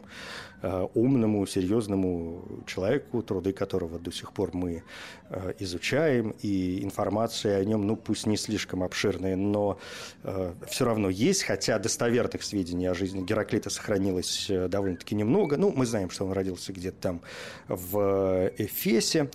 Э, 0.62 0.86
умному, 0.92 1.46
серьезному 1.46 2.62
человеку, 2.66 3.22
труды 3.22 3.54
которого 3.54 3.98
до 3.98 4.12
сих 4.12 4.32
пор 4.32 4.50
мы 4.52 4.82
э, 5.30 5.54
изучаем, 5.58 6.34
и 6.42 6.84
информация 6.84 7.58
о 7.58 7.64
нем, 7.64 7.86
ну, 7.86 7.96
пусть 7.96 8.26
не 8.26 8.36
слишком 8.36 8.82
обширная, 8.82 9.36
но 9.36 9.78
э, 10.22 10.52
все 10.68 10.84
равно 10.84 11.08
есть, 11.08 11.44
хотя 11.44 11.78
достоверных 11.78 12.42
сведений 12.42 12.86
о 12.86 12.94
жизни 12.94 13.22
Гераклита 13.22 13.70
сохранилось 13.70 14.50
довольно-таки 14.68 15.14
немного. 15.14 15.56
Ну, 15.56 15.72
мы 15.74 15.86
знаем, 15.86 16.10
что 16.10 16.26
он 16.26 16.32
родился 16.32 16.74
где-то 16.74 17.00
там 17.00 17.20
в 17.68 18.52
Эфесе, 18.58 19.30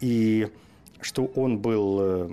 и 0.00 0.48
что 1.04 1.26
он 1.34 1.58
был 1.58 1.98
э, 2.00 2.30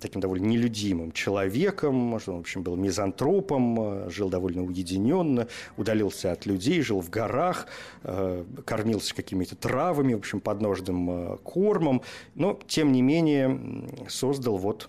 таким 0.00 0.20
довольно 0.20 0.46
нелюдимым 0.46 1.12
человеком, 1.12 2.18
что 2.20 2.32
он, 2.32 2.38
в 2.38 2.40
общем, 2.40 2.62
был 2.62 2.76
мизантропом, 2.76 3.80
э, 3.80 4.10
жил 4.10 4.28
довольно 4.28 4.62
уединенно, 4.62 5.48
удалился 5.76 6.32
от 6.32 6.46
людей, 6.46 6.82
жил 6.82 7.00
в 7.00 7.10
горах, 7.10 7.66
э, 8.02 8.44
кормился 8.64 9.14
какими-то 9.14 9.56
травами, 9.56 10.14
в 10.14 10.18
общем, 10.18 10.40
подножным 10.40 11.38
кормом, 11.38 12.02
но, 12.34 12.58
тем 12.66 12.92
не 12.92 13.02
менее, 13.02 13.60
создал 14.08 14.56
вот 14.56 14.88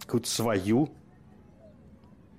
какую-то 0.00 0.28
свою 0.28 0.90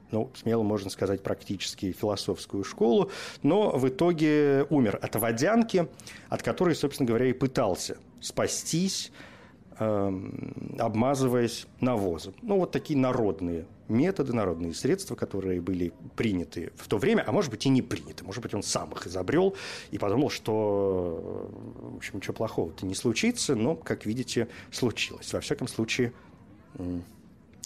ну, 0.10 0.32
смело 0.36 0.64
можно 0.64 0.90
сказать, 0.90 1.22
практически 1.22 1.92
философскую 1.92 2.64
школу, 2.64 3.12
но 3.44 3.72
в 3.72 3.90
итоге 3.90 4.66
умер 4.70 4.98
от 5.02 5.18
водянки, 5.18 5.90
от 6.30 6.44
которой, 6.44 6.76
собственно 6.76 7.06
говоря, 7.06 7.26
и 7.26 7.34
пытался 7.34 7.98
спастись, 8.22 9.12
Эм, 9.12 9.36
обмазываясь 9.78 11.68
навозом. 11.80 12.34
Ну, 12.42 12.58
вот 12.58 12.72
такие 12.72 12.98
народные 12.98 13.66
методы, 13.88 14.34
народные 14.34 14.74
средства, 14.74 15.16
которые 15.16 15.62
были 15.62 15.94
приняты 16.16 16.72
в 16.76 16.88
то 16.88 16.98
время, 16.98 17.24
а 17.26 17.32
может 17.32 17.52
быть 17.52 17.66
и 17.66 17.70
не 17.70 17.82
приняты. 17.82 18.24
Может 18.24 18.42
быть, 18.42 18.54
он 18.54 18.64
сам 18.64 18.92
их 18.92 19.08
изобрел 19.08 19.56
и 19.92 19.98
подумал, 19.98 20.30
что, 20.30 21.50
в 21.80 21.98
общем, 21.98 22.18
ничего 22.18 22.34
плохого-то 22.34 22.86
не 22.86 22.96
случится, 22.96 23.56
но, 23.56 23.76
как 23.76 24.06
видите, 24.06 24.48
случилось. 24.72 25.32
Во 25.34 25.40
всяком 25.40 25.68
случае, 25.68 26.14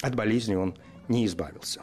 от 0.02 0.16
болезни 0.16 0.56
он 0.56 0.76
не 1.08 1.26
избавился. 1.26 1.82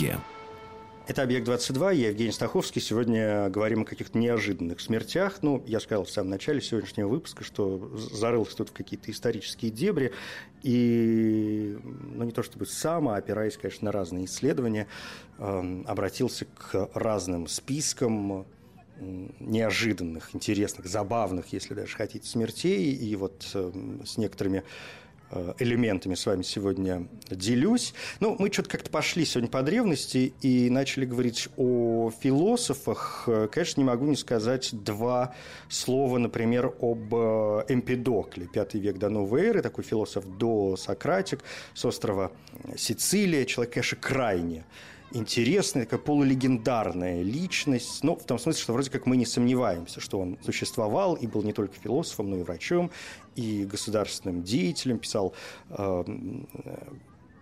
Маяке. 0.00 0.18
Это 1.06 1.22
«Объект-22», 1.22 1.96
я 1.96 2.08
Евгений 2.08 2.32
Стаховский. 2.32 2.80
Сегодня 2.80 3.50
говорим 3.50 3.82
о 3.82 3.84
каких-то 3.84 4.16
неожиданных 4.16 4.80
смертях. 4.80 5.40
Ну, 5.42 5.62
я 5.66 5.78
сказал 5.78 6.04
в 6.04 6.10
самом 6.10 6.30
начале 6.30 6.62
сегодняшнего 6.62 7.08
выпуска, 7.08 7.44
что 7.44 7.90
зарылся 7.94 8.56
тут 8.56 8.70
в 8.70 8.72
какие-то 8.72 9.10
исторические 9.10 9.70
дебри. 9.70 10.12
И, 10.62 11.76
ну, 11.82 12.24
не 12.24 12.32
то 12.32 12.42
чтобы 12.42 12.64
сам, 12.64 13.10
а 13.10 13.16
опираясь, 13.16 13.58
конечно, 13.58 13.84
на 13.84 13.92
разные 13.92 14.24
исследования, 14.24 14.86
э, 15.36 15.82
обратился 15.86 16.46
к 16.46 16.88
разным 16.94 17.48
спискам 17.48 18.46
неожиданных, 19.40 20.34
интересных, 20.34 20.86
забавных, 20.86 21.52
если 21.52 21.74
даже 21.74 21.94
хотите, 21.96 22.26
смертей. 22.26 22.94
И 22.94 23.14
вот 23.16 23.46
э, 23.52 23.72
с 24.06 24.16
некоторыми 24.16 24.64
элементами 25.58 26.14
с 26.14 26.26
вами 26.26 26.42
сегодня 26.42 27.08
делюсь. 27.30 27.94
Ну, 28.20 28.36
мы 28.38 28.52
что-то 28.52 28.70
как-то 28.70 28.90
пошли 28.90 29.24
сегодня 29.24 29.50
по 29.50 29.62
древности 29.62 30.32
и 30.42 30.70
начали 30.70 31.04
говорить 31.04 31.48
о 31.56 32.10
философах. 32.20 33.28
Конечно, 33.50 33.80
не 33.80 33.86
могу 33.86 34.06
не 34.06 34.16
сказать 34.16 34.70
два 34.72 35.34
слова, 35.68 36.18
например, 36.18 36.74
об 36.80 37.14
Эмпидокле, 37.14 38.46
пятый 38.46 38.80
век 38.80 38.98
до 38.98 39.08
новой 39.08 39.42
эры, 39.42 39.62
такой 39.62 39.84
философ 39.84 40.24
до 40.38 40.76
Сократик, 40.76 41.40
с 41.74 41.84
острова 41.84 42.32
Сицилия, 42.76 43.44
человек, 43.44 43.74
конечно, 43.74 43.98
крайне 44.00 44.64
интересная, 45.14 45.84
такая 45.84 46.00
полулегендарная 46.00 47.22
личность, 47.22 48.02
ну, 48.02 48.16
в 48.16 48.24
том 48.24 48.38
смысле, 48.38 48.62
что 48.62 48.72
вроде 48.72 48.90
как 48.90 49.06
мы 49.06 49.16
не 49.16 49.24
сомневаемся, 49.24 50.00
что 50.00 50.18
он 50.18 50.38
существовал 50.42 51.14
и 51.14 51.26
был 51.26 51.42
не 51.42 51.52
только 51.52 51.74
философом, 51.74 52.30
но 52.30 52.38
и 52.38 52.42
врачом, 52.42 52.90
и 53.36 53.64
государственным 53.64 54.42
деятелем, 54.42 54.98
писал 54.98 55.34
э, 55.70 56.04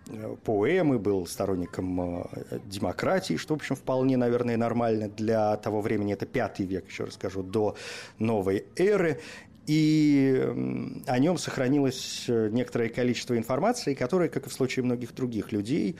э, 0.07 0.35
поэмы, 0.43 0.99
был 0.99 1.25
сторонником 1.25 2.21
э, 2.21 2.59
демократии, 2.65 3.37
что, 3.37 3.55
в 3.55 3.57
общем, 3.57 3.75
вполне, 3.75 4.17
наверное, 4.17 4.55
нормально 4.55 5.09
для 5.09 5.57
того 5.57 5.81
времени. 5.81 6.13
Это 6.13 6.25
пятый 6.25 6.65
век, 6.65 6.87
еще 6.87 7.05
раз 7.05 7.15
скажу, 7.15 7.41
до 7.43 7.75
новой 8.19 8.65
эры 8.75 9.19
и 9.65 11.03
о 11.07 11.19
нем 11.19 11.37
сохранилось 11.37 12.25
э, 12.27 12.49
некоторое 12.51 12.89
количество 12.89 13.37
информации, 13.37 13.93
которая, 13.93 14.27
как 14.27 14.47
и 14.47 14.49
в 14.49 14.53
случае 14.53 14.83
многих 14.83 15.15
других 15.15 15.51
людей 15.53 15.95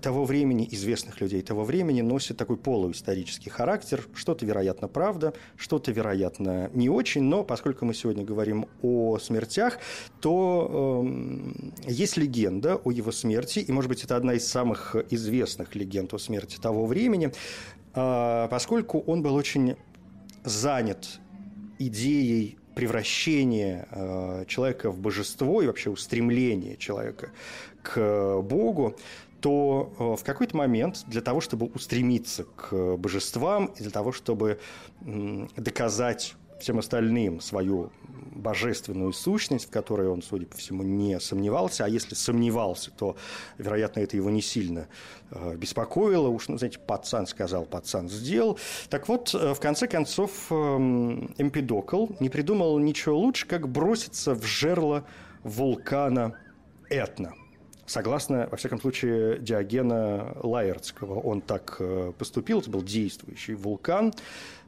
того 0.00 0.24
времени, 0.24 0.68
известных 0.70 1.20
людей 1.20 1.42
того 1.42 1.64
времени, 1.64 2.00
носит 2.00 2.36
такой 2.36 2.56
полуисторический 2.56 3.50
характер. 3.50 4.06
Что-то, 4.14 4.46
вероятно, 4.46 4.86
правда, 4.86 5.34
что-то, 5.56 5.90
вероятно, 5.90 6.70
не 6.74 6.88
очень, 6.88 7.22
но 7.22 7.42
поскольку 7.42 7.84
мы 7.84 7.94
сегодня 7.94 8.24
говорим 8.24 8.66
о 8.82 9.18
смертях, 9.18 9.78
то 10.20 11.04
э, 11.04 11.90
есть 11.90 12.16
легенда 12.16 12.76
о 12.76 12.90
его 12.92 13.10
смерти, 13.10 13.58
и, 13.58 13.72
может 13.72 13.88
быть, 13.88 14.04
это 14.04 14.16
одна 14.16 14.34
из 14.34 14.46
самых 14.46 14.94
известных 15.10 15.74
легенд 15.74 16.14
о 16.14 16.18
смерти 16.18 16.58
того 16.60 16.86
времени, 16.86 17.32
э, 17.94 18.48
поскольку 18.48 19.00
он 19.00 19.22
был 19.22 19.34
очень 19.34 19.74
занят 20.44 21.18
идеей 21.78 22.57
превращение 22.78 23.88
э, 23.90 24.44
человека 24.46 24.92
в 24.92 25.00
божество 25.00 25.60
и 25.60 25.66
вообще 25.66 25.90
устремление 25.90 26.76
человека 26.76 27.32
к 27.82 28.40
Богу, 28.40 28.94
то 29.40 29.92
э, 29.98 30.14
в 30.16 30.22
какой-то 30.22 30.56
момент 30.56 31.02
для 31.08 31.20
того, 31.20 31.40
чтобы 31.40 31.66
устремиться 31.66 32.44
к 32.44 32.96
божествам 32.96 33.72
и 33.76 33.82
для 33.82 33.90
того, 33.90 34.12
чтобы 34.12 34.60
доказать 35.00 36.36
всем 36.58 36.78
остальным 36.78 37.40
свою 37.40 37.90
божественную 38.34 39.12
сущность, 39.12 39.66
в 39.66 39.70
которой 39.70 40.08
он, 40.08 40.22
судя 40.22 40.46
по 40.46 40.56
всему, 40.56 40.82
не 40.82 41.18
сомневался. 41.20 41.84
А 41.84 41.88
если 41.88 42.14
сомневался, 42.14 42.90
то, 42.90 43.16
вероятно, 43.58 44.00
это 44.00 44.16
его 44.16 44.30
не 44.30 44.42
сильно 44.42 44.88
э, 45.30 45.56
беспокоило. 45.56 46.28
Уж, 46.28 46.48
ну, 46.48 46.58
знаете, 46.58 46.78
пацан 46.78 47.26
сказал, 47.26 47.64
пацан 47.64 48.08
сделал. 48.08 48.58
Так 48.88 49.08
вот, 49.08 49.34
э, 49.34 49.54
в 49.54 49.60
конце 49.60 49.88
концов, 49.88 50.50
эм, 50.50 51.34
Эмпидокл 51.38 52.06
не 52.20 52.28
придумал 52.28 52.78
ничего 52.78 53.18
лучше, 53.18 53.46
как 53.46 53.68
броситься 53.68 54.34
в 54.34 54.44
жерло 54.44 55.04
вулкана 55.42 56.38
Этна– 56.88 57.34
Согласно, 57.88 58.46
во 58.50 58.58
всяком 58.58 58.78
случае, 58.82 59.38
Диогена 59.38 60.36
Лаертского, 60.42 61.20
он 61.20 61.40
так 61.40 61.76
э, 61.78 62.12
поступил, 62.18 62.60
это 62.60 62.68
был 62.68 62.82
действующий 62.82 63.54
вулкан. 63.54 64.12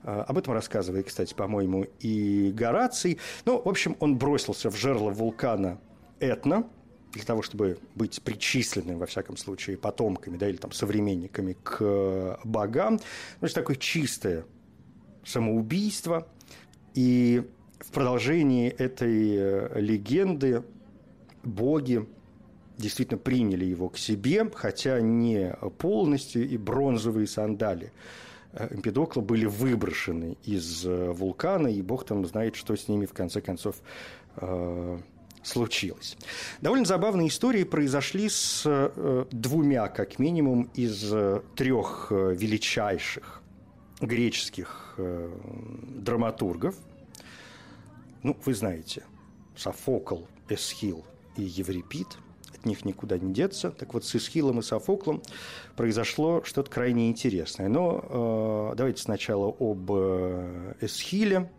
Э, 0.04 0.24
об 0.26 0.38
этом 0.38 0.54
рассказывает, 0.54 1.06
кстати, 1.06 1.35
по-моему, 1.35 1.85
и 1.98 2.50
Гораций. 2.50 3.18
Ну, 3.44 3.61
в 3.62 3.68
общем, 3.68 3.94
он 4.00 4.16
бросился 4.16 4.70
в 4.70 4.76
жерло 4.76 5.11
вулкана 5.11 5.78
Этна, 6.18 6.66
для 7.12 7.22
того, 7.22 7.42
чтобы 7.42 7.76
быть 7.94 8.22
причисленным, 8.22 8.96
во 8.96 9.04
всяком 9.04 9.37
случае, 9.37 9.76
потомками, 9.76 10.38
да, 10.38 10.48
или 10.48 10.56
там 10.56 10.72
современниками 10.72 11.59
к 11.62 11.76
э, 11.80 12.37
богам. 12.44 13.00
Ну, 13.42 13.46
это 13.46 13.54
такое 13.54 13.76
чистое 13.76 14.46
самоубийство. 15.26 16.26
И 16.94 17.46
в 17.80 17.90
продолжении 17.90 18.70
этой 18.70 19.78
легенды 19.78 20.62
боги 21.42 22.06
действительно 22.81 23.19
приняли 23.19 23.64
его 23.64 23.88
к 23.88 23.99
себе, 23.99 24.51
хотя 24.55 25.01
не 25.01 25.55
полностью, 25.79 26.49
и 26.49 26.57
бронзовые 26.57 27.27
сандали 27.27 27.93
Эмпидокла 28.53 29.21
были 29.21 29.47
выброшены 29.47 30.37
из 30.45 30.85
э, 30.85 31.11
вулкана, 31.12 31.69
и 31.69 31.83
бог 31.83 32.05
там 32.05 32.27
знает, 32.27 32.57
что 32.57 32.75
с 32.75 32.88
ними 32.88 33.07
в 33.07 33.12
конце 33.12 33.40
концов 33.40 33.77
э, 34.37 34.99
случилось. 35.43 36.16
Довольно 36.61 36.85
забавные 36.85 37.29
истории 37.29 37.62
произошли 37.62 38.29
с 38.29 38.64
э, 38.66 39.25
двумя, 39.31 39.87
как 39.88 40.19
минимум, 40.19 40.69
из 40.75 41.12
трех 41.55 42.09
величайших 42.11 43.43
греческих 44.01 44.99
драматургов. 44.99 46.75
Ну, 48.23 48.37
вы 48.45 48.55
знаете, 48.55 49.05
Софокл, 49.57 50.23
Эсхил 50.49 51.05
и 51.37 51.43
Еврипид– 51.43 52.09
от 52.61 52.66
них 52.66 52.85
никуда 52.85 53.18
не 53.18 53.33
деться. 53.33 53.70
Так 53.70 53.94
вот, 53.94 54.05
с 54.05 54.14
Исхилом 54.14 54.59
и 54.61 54.62
Софоклом 54.62 55.23
произошло 55.77 56.42
что-то 56.44 56.70
крайне 56.70 57.09
интересное. 57.09 57.68
Но 57.68 58.70
э, 58.73 58.77
давайте 58.77 59.03
сначала 59.03 59.49
об 59.59 59.90
Эсхиле, 60.81 61.51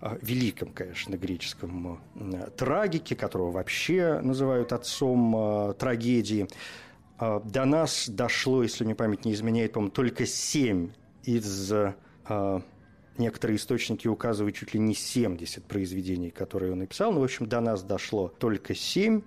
э, 0.00 0.18
великом, 0.22 0.72
конечно, 0.72 1.16
греческом 1.16 2.00
э, 2.14 2.50
трагике, 2.56 3.14
которого 3.16 3.50
вообще 3.50 4.20
называют 4.22 4.72
отцом 4.72 5.34
э, 5.36 5.74
трагедии. 5.74 6.48
До 7.18 7.66
нас 7.66 8.08
дошло, 8.08 8.62
если 8.62 8.82
мне 8.82 8.94
память 8.94 9.26
не 9.26 9.34
изменяет, 9.34 9.74
по-моему, 9.74 9.92
только 9.92 10.24
семь 10.26 10.90
из... 11.22 11.72
Некоторые 13.18 13.58
источники 13.58 14.08
указывают 14.08 14.56
чуть 14.56 14.72
ли 14.72 14.80
не 14.80 14.94
70 14.94 15.64
произведений, 15.64 16.30
которые 16.30 16.72
он 16.72 16.78
написал. 16.78 17.12
Но, 17.12 17.20
в 17.20 17.24
общем, 17.24 17.44
до 17.44 17.60
нас 17.60 17.82
дошло 17.82 18.28
только 18.28 18.74
семь 18.74 19.20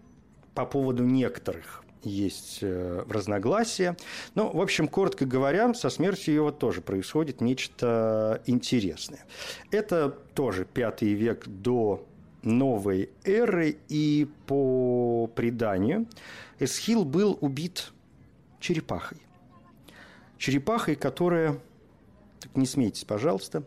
по 0.53 0.65
поводу 0.65 1.03
некоторых 1.03 1.83
есть 2.03 2.59
э, 2.61 3.05
разногласия. 3.07 3.95
Но, 4.35 4.51
в 4.51 4.61
общем, 4.61 4.87
коротко 4.87 5.25
говоря, 5.25 5.73
со 5.73 5.89
смертью 5.89 6.33
его 6.33 6.51
тоже 6.51 6.81
происходит 6.81 7.41
нечто 7.41 8.41
интересное. 8.45 9.25
Это 9.71 10.09
тоже 10.09 10.65
пятый 10.65 11.13
век 11.13 11.47
до 11.47 12.05
новой 12.43 13.09
эры, 13.23 13.77
и 13.87 14.27
по 14.47 15.27
преданию 15.33 16.07
Эсхил 16.59 17.05
был 17.05 17.37
убит 17.41 17.93
черепахой. 18.59 19.19
Черепахой, 20.37 20.95
которая... 20.95 21.59
Так 22.41 22.55
не 22.57 22.65
смейтесь, 22.65 23.05
пожалуйста. 23.05 23.63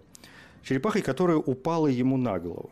Черепахой, 0.62 1.00
которая 1.00 1.38
упала 1.38 1.86
ему 1.86 2.18
на 2.18 2.38
голову. 2.38 2.70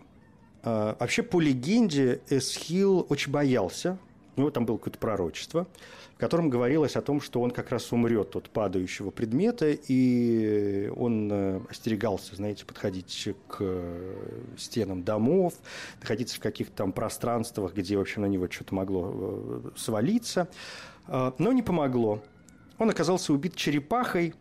А, 0.64 0.96
вообще, 0.98 1.22
по 1.22 1.40
легенде, 1.40 2.20
Эсхил 2.31 3.07
очень 3.11 3.31
боялся. 3.31 3.98
У 4.37 4.40
него 4.40 4.50
там 4.50 4.66
было 4.66 4.79
какое-то 4.79 4.98
пророчество, 4.98 5.66
в 6.14 6.18
котором 6.18 6.50
говорилось 6.50 6.96
о 6.96 7.03
том, 7.03 7.20
что 7.20 7.40
он 7.40 7.53
как 7.53 7.70
раз 7.70 7.92
умрет 7.92 8.35
от 8.35 8.50
падающего 8.50 9.11
предмета, 9.11 9.70
и 9.70 10.90
он 10.96 11.31
э, 11.31 11.61
остерегался, 11.70 12.35
знаете, 12.35 12.64
подходить 12.64 13.29
к 13.46 13.59
э, 13.61 14.40
стенам 14.57 15.05
домов, 15.05 15.55
находиться 16.00 16.37
в 16.37 16.40
каких-то 16.40 16.74
там 16.74 16.92
пространствах, 16.92 17.74
где, 17.74 17.96
в 17.96 18.00
общем, 18.00 18.22
на 18.22 18.27
него 18.27 18.48
что-то 18.50 18.74
могло 18.74 19.12
э, 19.14 19.61
свалиться. 19.77 20.48
А, 21.07 21.33
но 21.38 21.53
не 21.53 21.62
помогло. 21.62 22.24
Он 22.79 22.90
оказался 22.90 23.33
убит 23.33 23.55
черепахой, 23.55 24.35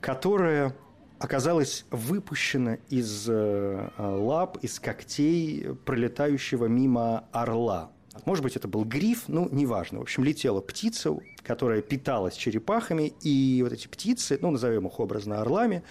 которая 0.00 0.74
оказалась 1.18 1.84
выпущена 1.90 2.78
из 2.88 3.26
э, 3.28 3.88
лап, 3.98 4.58
из 4.62 4.78
когтей 4.80 5.74
пролетающего 5.84 6.66
мимо 6.66 7.24
орла. 7.32 7.90
Может 8.24 8.44
быть, 8.44 8.56
это 8.56 8.68
был 8.68 8.84
гриф, 8.84 9.24
ну, 9.28 9.48
неважно. 9.50 9.98
В 9.98 10.02
общем, 10.02 10.24
летела 10.24 10.60
птица, 10.60 11.16
которая 11.42 11.82
питалась 11.82 12.34
черепахами, 12.34 13.12
и 13.22 13.60
вот 13.62 13.72
эти 13.72 13.88
птицы, 13.88 14.38
ну, 14.40 14.50
назовем 14.50 14.86
их 14.86 15.00
образно 15.00 15.40
орлами, 15.40 15.82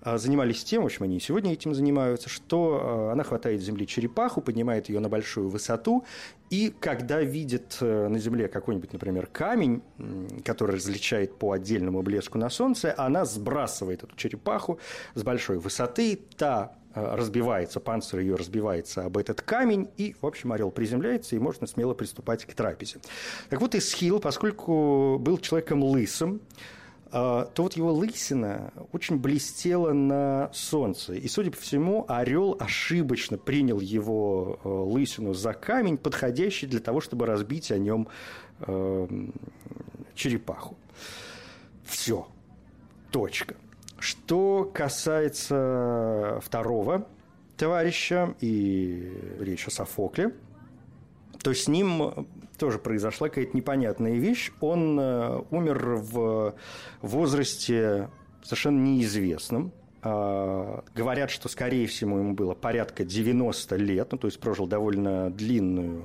а, 0.00 0.18
занимались 0.18 0.64
тем, 0.64 0.82
в 0.82 0.86
общем, 0.86 1.04
они 1.04 1.18
и 1.18 1.20
сегодня 1.20 1.52
этим 1.52 1.74
занимаются, 1.74 2.28
что 2.28 2.80
а, 2.82 3.12
она 3.12 3.24
хватает 3.24 3.60
с 3.60 3.64
земли 3.64 3.86
черепаху, 3.86 4.40
поднимает 4.40 4.88
ее 4.88 5.00
на 5.00 5.08
большую 5.08 5.48
высоту, 5.48 6.04
и 6.48 6.72
когда 6.78 7.20
видит 7.22 7.78
э, 7.80 8.06
на 8.06 8.20
земле 8.20 8.46
какой-нибудь, 8.46 8.92
например, 8.92 9.26
камень, 9.26 9.82
который 10.44 10.76
различает 10.76 11.36
по 11.36 11.50
отдельному 11.50 12.02
блеску 12.02 12.38
на 12.38 12.50
солнце, 12.50 12.94
она 12.96 13.24
сбрасывает 13.24 14.04
эту 14.04 14.14
черепаху 14.14 14.78
с 15.14 15.24
большой 15.24 15.58
высоты, 15.58 16.20
та 16.36 16.76
разбивается, 16.96 17.78
панцирь 17.78 18.20
ее 18.20 18.36
разбивается 18.36 19.04
об 19.04 19.18
этот 19.18 19.42
камень, 19.42 19.88
и, 19.96 20.16
в 20.20 20.26
общем, 20.26 20.52
орел 20.52 20.70
приземляется, 20.70 21.36
и 21.36 21.38
можно 21.38 21.66
смело 21.66 21.94
приступать 21.94 22.44
к 22.44 22.54
трапезе. 22.54 22.98
Так 23.50 23.60
вот, 23.60 23.74
Исхил, 23.74 24.18
поскольку 24.18 25.18
был 25.20 25.38
человеком 25.38 25.84
лысым, 25.84 26.40
а, 27.12 27.44
то 27.46 27.62
вот 27.62 27.74
его 27.74 27.92
лысина 27.92 28.72
очень 28.92 29.18
блестела 29.18 29.92
на 29.92 30.50
солнце. 30.52 31.14
И, 31.14 31.28
судя 31.28 31.50
по 31.50 31.56
всему, 31.56 32.04
орел 32.08 32.56
ошибочно 32.58 33.38
принял 33.38 33.80
его 33.80 34.58
э, 34.64 34.68
лысину 34.68 35.32
за 35.32 35.52
камень, 35.52 35.98
подходящий 35.98 36.66
для 36.66 36.80
того, 36.80 37.00
чтобы 37.00 37.26
разбить 37.26 37.70
о 37.70 37.78
нем 37.78 38.08
э, 38.60 39.08
черепаху. 40.14 40.76
Все. 41.84 42.26
Точка. 43.12 43.54
Что 43.98 44.70
касается 44.72 46.40
второго 46.42 47.06
товарища, 47.56 48.34
и 48.40 49.36
речь 49.40 49.66
о 49.66 49.70
Софокле, 49.70 50.34
то 51.42 51.54
с 51.54 51.68
ним 51.68 52.26
тоже 52.58 52.78
произошла 52.78 53.28
какая-то 53.28 53.56
непонятная 53.56 54.14
вещь. 54.14 54.50
Он 54.60 54.98
э, 54.98 55.42
умер 55.50 55.96
в 55.96 56.54
возрасте 57.02 58.08
совершенно 58.42 58.80
неизвестном. 58.80 59.72
А, 60.02 60.84
говорят, 60.94 61.30
что, 61.30 61.48
скорее 61.48 61.86
всего, 61.86 62.18
ему 62.18 62.34
было 62.34 62.54
порядка 62.54 63.04
90 63.04 63.76
лет, 63.76 64.12
ну, 64.12 64.18
то 64.18 64.28
есть 64.28 64.38
прожил 64.38 64.66
довольно 64.66 65.30
длинную 65.30 66.04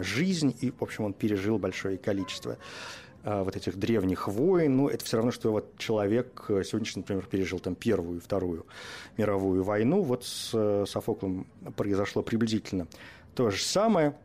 жизнь, 0.00 0.56
и, 0.60 0.72
в 0.72 0.82
общем, 0.82 1.04
он 1.04 1.12
пережил 1.12 1.58
большое 1.58 1.98
количество 1.98 2.58
вот 3.24 3.56
этих 3.56 3.76
древних 3.76 4.28
войн, 4.28 4.76
ну, 4.76 4.88
это 4.88 5.04
все 5.04 5.18
равно, 5.18 5.30
что 5.30 5.50
вот 5.52 5.76
человек 5.78 6.44
э, 6.48 6.62
сегодняшний, 6.64 7.00
например, 7.00 7.26
пережил 7.26 7.58
там 7.58 7.74
Первую 7.74 8.18
и 8.18 8.20
Вторую 8.20 8.66
мировую 9.16 9.62
войну, 9.62 10.02
вот 10.02 10.24
с 10.24 10.50
э, 10.54 10.84
Софоклом 10.88 11.46
произошло 11.76 12.22
приблизительно 12.22 12.86
то 13.34 13.50
же 13.50 13.62
самое. 13.62 14.16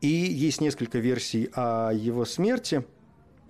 И 0.00 0.08
есть 0.08 0.60
несколько 0.60 0.98
версий 0.98 1.50
о 1.54 1.92
его 1.92 2.24
смерти, 2.24 2.84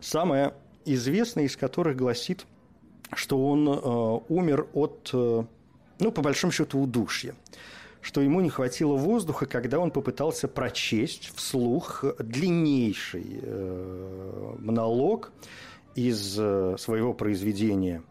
самая 0.01 0.55
известная 0.85 1.45
из 1.45 1.57
которых 1.57 1.97
гласит, 1.97 2.47
что 3.15 3.45
он 3.47 3.69
э, 3.69 4.21
умер 4.29 4.69
от, 4.75 5.11
э, 5.13 5.45
ну, 5.99 6.13
по 6.13 6.23
большому 6.23 6.53
счету, 6.53 6.81
удушья 6.81 7.35
что 8.03 8.21
ему 8.21 8.41
не 8.41 8.51
хватило 8.51 8.97
воздуха, 8.97 9.47
когда 9.47 9.79
он 9.79 9.91
попытался 9.91 10.49
прочесть 10.49 11.33
вслух 11.35 12.05
длиннейший 12.19 13.41
э, 13.41 14.55
монолог 14.59 15.33
из 15.95 16.37
э, 16.39 16.77
своего 16.79 17.15
произведения 17.15 18.03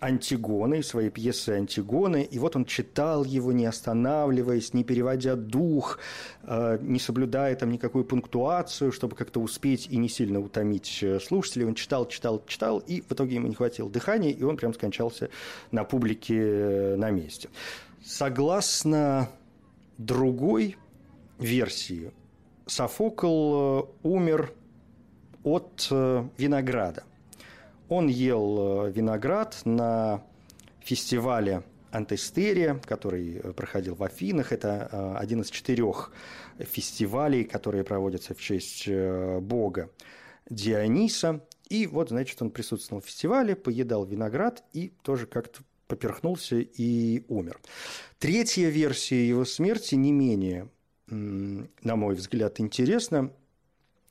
Антигоны, 0.00 0.82
своей 0.82 1.10
пьесы 1.10 1.50
Антигоны, 1.50 2.24
и 2.24 2.38
вот 2.38 2.56
он 2.56 2.64
читал 2.64 3.24
его, 3.24 3.52
не 3.52 3.64
останавливаясь, 3.64 4.74
не 4.74 4.82
переводя 4.82 5.36
дух, 5.36 6.00
э, 6.42 6.78
не 6.82 6.98
соблюдая 6.98 7.54
там 7.54 7.70
никакую 7.70 8.04
пунктуацию, 8.04 8.90
чтобы 8.90 9.14
как-то 9.14 9.40
успеть 9.40 9.86
и 9.86 9.96
не 9.96 10.08
сильно 10.08 10.40
утомить 10.40 11.04
слушателей. 11.22 11.66
Он 11.66 11.76
читал, 11.76 12.08
читал, 12.08 12.42
читал, 12.48 12.80
и 12.80 13.00
в 13.00 13.12
итоге 13.12 13.36
ему 13.36 13.46
не 13.46 13.54
хватило 13.54 13.88
дыхания, 13.88 14.30
и 14.30 14.42
он 14.42 14.56
прям 14.56 14.74
скончался 14.74 15.30
на 15.70 15.84
публике 15.84 16.96
на 16.98 17.10
месте. 17.10 17.48
Согласно 18.04 19.30
другой 19.98 20.76
версии, 21.38 22.12
Софокл 22.66 23.88
умер 24.02 24.52
от 25.42 25.88
винограда– 25.90 27.04
он 27.88 28.08
ел 28.08 28.86
э, 28.86 28.90
виноград 28.90 29.60
на 29.64 30.22
фестивале 30.80 31.62
Антестерия, 31.90 32.80
который 32.84 33.36
э, 33.36 33.52
проходил 33.52 33.94
в 33.94 34.02
Афинах. 34.02 34.52
Это 34.52 34.88
э, 34.90 35.16
один 35.18 35.42
из 35.42 35.50
четырех 35.50 36.12
фестивалей, 36.58 37.44
которые 37.44 37.84
проводятся 37.84 38.34
в 38.34 38.40
честь 38.40 38.88
бога 38.88 39.90
Диониса. 40.48 41.44
И 41.68 41.86
вот, 41.86 42.08
значит, 42.10 42.40
он 42.40 42.50
присутствовал 42.50 43.02
в 43.02 43.06
фестивале, 43.06 43.56
поедал 43.56 44.04
виноград 44.04 44.62
и 44.72 44.92
тоже 45.02 45.26
как-то 45.26 45.62
поперхнулся 45.94 46.56
и 46.56 47.24
умер. 47.28 47.60
Третья 48.18 48.68
версия 48.68 49.26
его 49.28 49.44
смерти 49.44 49.94
не 49.94 50.10
менее, 50.10 50.68
на 51.06 51.96
мой 51.96 52.14
взгляд, 52.16 52.58
интересна. 52.60 53.32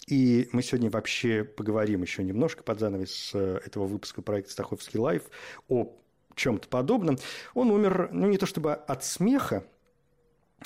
И 0.07 0.49
мы 0.51 0.63
сегодня 0.63 0.89
вообще 0.89 1.43
поговорим 1.43 2.01
еще 2.01 2.23
немножко 2.23 2.63
под 2.63 2.79
занавес 2.79 3.31
э, 3.33 3.61
этого 3.65 3.85
выпуска 3.85 4.21
проекта 4.21 4.51
«Стаховский 4.51 4.99
лайф» 4.99 5.23
о 5.69 5.95
чем-то 6.35 6.67
подобном. 6.67 7.17
Он 7.53 7.71
умер, 7.71 8.09
ну, 8.11 8.27
не 8.27 8.37
то 8.37 8.45
чтобы 8.45 8.73
от 8.73 9.05
смеха, 9.05 9.63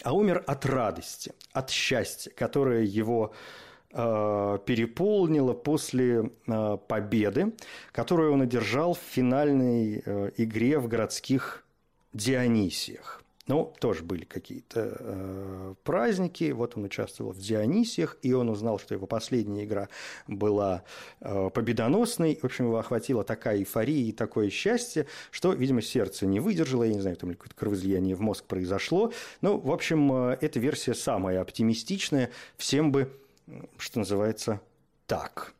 а 0.03 0.13
умер 0.13 0.43
от 0.47 0.65
радости, 0.65 1.33
от 1.51 1.69
счастья, 1.69 2.31
которое 2.31 2.83
его 2.83 3.33
переполнило 3.89 5.53
после 5.53 6.31
э, 6.45 6.77
победы, 6.87 7.53
которую 7.91 8.33
он 8.33 8.41
одержал 8.41 8.93
в 8.93 8.99
финальной 8.99 10.03
э, 10.05 10.31
игре 10.37 10.77
в 10.77 10.87
городских 10.87 11.63
Дионисиях. 12.13 13.23
Ну, 13.47 13.73
тоже 13.79 14.03
были 14.03 14.25
какие-то 14.25 14.97
э, 14.99 15.73
праздники. 15.83 16.51
Вот 16.51 16.75
он 16.75 16.83
участвовал 16.83 17.31
в 17.31 17.39
Дионисиях, 17.39 18.17
и 18.21 18.33
он 18.33 18.49
узнал, 18.49 18.77
что 18.77 18.93
его 18.93 19.07
последняя 19.07 19.63
игра 19.63 19.87
была 20.27 20.83
э, 21.21 21.49
победоносной. 21.53 22.37
В 22.41 22.43
общем, 22.43 22.65
его 22.65 22.77
охватила 22.77 23.23
такая 23.23 23.59
эйфория 23.59 24.09
и 24.09 24.11
такое 24.11 24.49
счастье, 24.49 25.07
что, 25.31 25.53
видимо, 25.53 25.81
сердце 25.81 26.25
не 26.25 26.41
выдержало. 26.41 26.83
Я 26.83 26.93
не 26.93 26.99
знаю, 26.99 27.15
там 27.15 27.31
какое-то 27.31 27.55
кровоизлияние 27.55 28.15
в 28.15 28.21
мозг 28.21 28.43
произошло. 28.43 29.13
Ну, 29.39 29.57
в 29.57 29.71
общем, 29.71 30.11
э, 30.11 30.37
эта 30.41 30.59
версия 30.59 30.93
самая 30.93 31.39
оптимистичная. 31.39 32.31
Всем 32.57 32.91
бы, 32.91 33.13
что 33.77 33.99
называется, 33.99 34.61
так. 35.05 35.53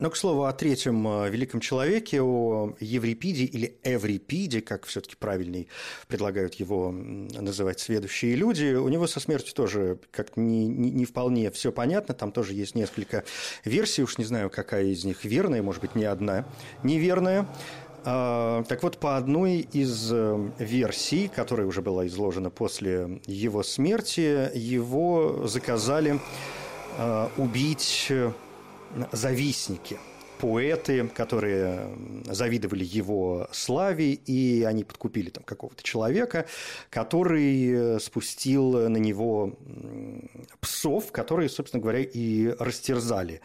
Но, 0.00 0.10
к 0.10 0.16
слову, 0.16 0.44
о 0.44 0.52
третьем 0.52 1.06
э, 1.06 1.30
великом 1.30 1.60
человеке, 1.60 2.20
о 2.20 2.74
Еврипиде 2.80 3.44
или 3.44 3.78
Эврипиде, 3.84 4.60
как 4.60 4.86
все-таки 4.86 5.14
правильней 5.14 5.68
предлагают 6.08 6.54
его 6.54 6.90
называть 6.90 7.78
следующие 7.78 8.34
люди, 8.34 8.74
у 8.74 8.88
него 8.88 9.06
со 9.06 9.20
смертью 9.20 9.54
тоже 9.54 10.00
как 10.10 10.36
не, 10.36 10.66
не, 10.66 10.90
не 10.90 11.04
вполне 11.04 11.50
все 11.52 11.70
понятно, 11.70 12.12
там 12.12 12.32
тоже 12.32 12.54
есть 12.54 12.74
несколько 12.74 13.24
версий, 13.64 14.02
уж 14.02 14.18
не 14.18 14.24
знаю, 14.24 14.50
какая 14.50 14.86
из 14.86 15.04
них 15.04 15.24
верная, 15.24 15.62
может 15.62 15.80
быть, 15.80 15.94
не 15.94 16.06
одна 16.06 16.44
неверная. 16.82 17.48
А, 18.04 18.64
так 18.64 18.82
вот, 18.82 18.98
по 18.98 19.16
одной 19.16 19.60
из 19.72 20.10
э, 20.12 20.50
версий, 20.58 21.28
которая 21.28 21.66
уже 21.66 21.80
была 21.80 22.06
изложена 22.08 22.50
после 22.50 23.20
его 23.26 23.62
смерти, 23.62 24.50
его 24.54 25.46
заказали 25.46 26.20
убить 27.36 28.12
завистники 29.12 29.98
поэты, 30.38 31.08
которые 31.08 31.96
завидовали 32.26 32.84
его 32.84 33.48
славе, 33.52 34.12
и 34.12 34.62
они 34.64 34.84
подкупили 34.84 35.30
там 35.30 35.42
какого-то 35.44 35.82
человека, 35.82 36.46
который 36.90 37.98
спустил 38.00 38.88
на 38.88 38.98
него 38.98 39.54
псов, 40.60 41.12
которые, 41.12 41.48
собственно 41.48 41.82
говоря, 41.82 42.00
и 42.00 42.54
растерзали 42.58 43.40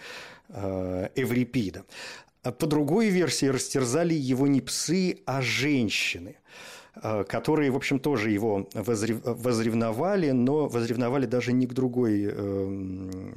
э, 0.50 1.10
Эврипида. 1.16 1.86
По 2.42 2.68
другой 2.68 3.10
версии 3.10 3.46
растерзали 3.46 4.14
его 4.14 4.48
не 4.48 4.62
псы, 4.62 5.20
а 5.26 5.42
женщины– 5.42 6.36
Э, 6.46 6.79
которые, 7.28 7.72
в 7.72 7.76
общем, 7.76 8.00
тоже 8.00 8.32
его 8.32 8.68
возревновали, 8.74 10.32
но 10.32 10.68
возревновали 10.68 11.26
даже 11.26 11.54
не 11.54 11.68
к 11.68 11.74
другой, 11.74 12.24
эм, 12.24 13.34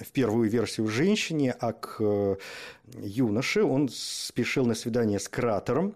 в 0.00 0.12
первую 0.12 0.50
версию, 0.50 0.88
женщине, 0.88 1.54
а 1.60 1.72
к 1.72 1.96
э, 2.00 2.36
юноше. 2.98 3.62
Он 3.62 3.88
спешил 3.88 4.66
на 4.66 4.74
свидание 4.74 5.18
с 5.18 5.28
кратером, 5.28 5.94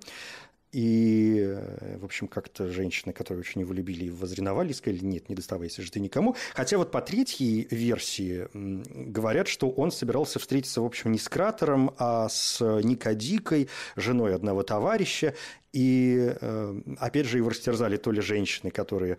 и, 0.72 1.38
э, 1.40 1.98
в 1.98 2.04
общем, 2.04 2.28
как-то 2.28 2.68
женщины, 2.68 3.12
которые 3.12 3.40
очень 3.40 3.62
его 3.62 3.72
любили 3.72 4.04
и 4.04 4.10
возреновали, 4.10 4.72
сказали, 4.72 5.04
нет, 5.04 5.28
не 5.28 5.34
доставайся 5.34 5.82
же 5.82 5.90
ты 5.90 5.98
никому. 5.98 6.36
Хотя 6.54 6.78
вот 6.78 6.90
по 6.92 7.00
третьей 7.00 7.66
версии 7.70 8.46
говорят, 8.52 9.48
что 9.48 9.68
он 9.70 9.90
собирался 9.90 10.38
встретиться, 10.38 10.80
в 10.80 10.84
общем, 10.84 11.10
не 11.10 11.18
с 11.18 11.28
кратером, 11.28 11.92
а 11.98 12.28
с 12.28 12.60
Никодикой, 12.60 13.68
женой 13.96 14.34
одного 14.34 14.62
товарища. 14.62 15.34
И, 15.72 16.34
э, 16.40 16.80
опять 16.98 17.26
же, 17.26 17.38
его 17.38 17.50
растерзали 17.50 17.96
то 17.96 18.12
ли 18.12 18.20
женщины, 18.20 18.70
которые 18.70 19.18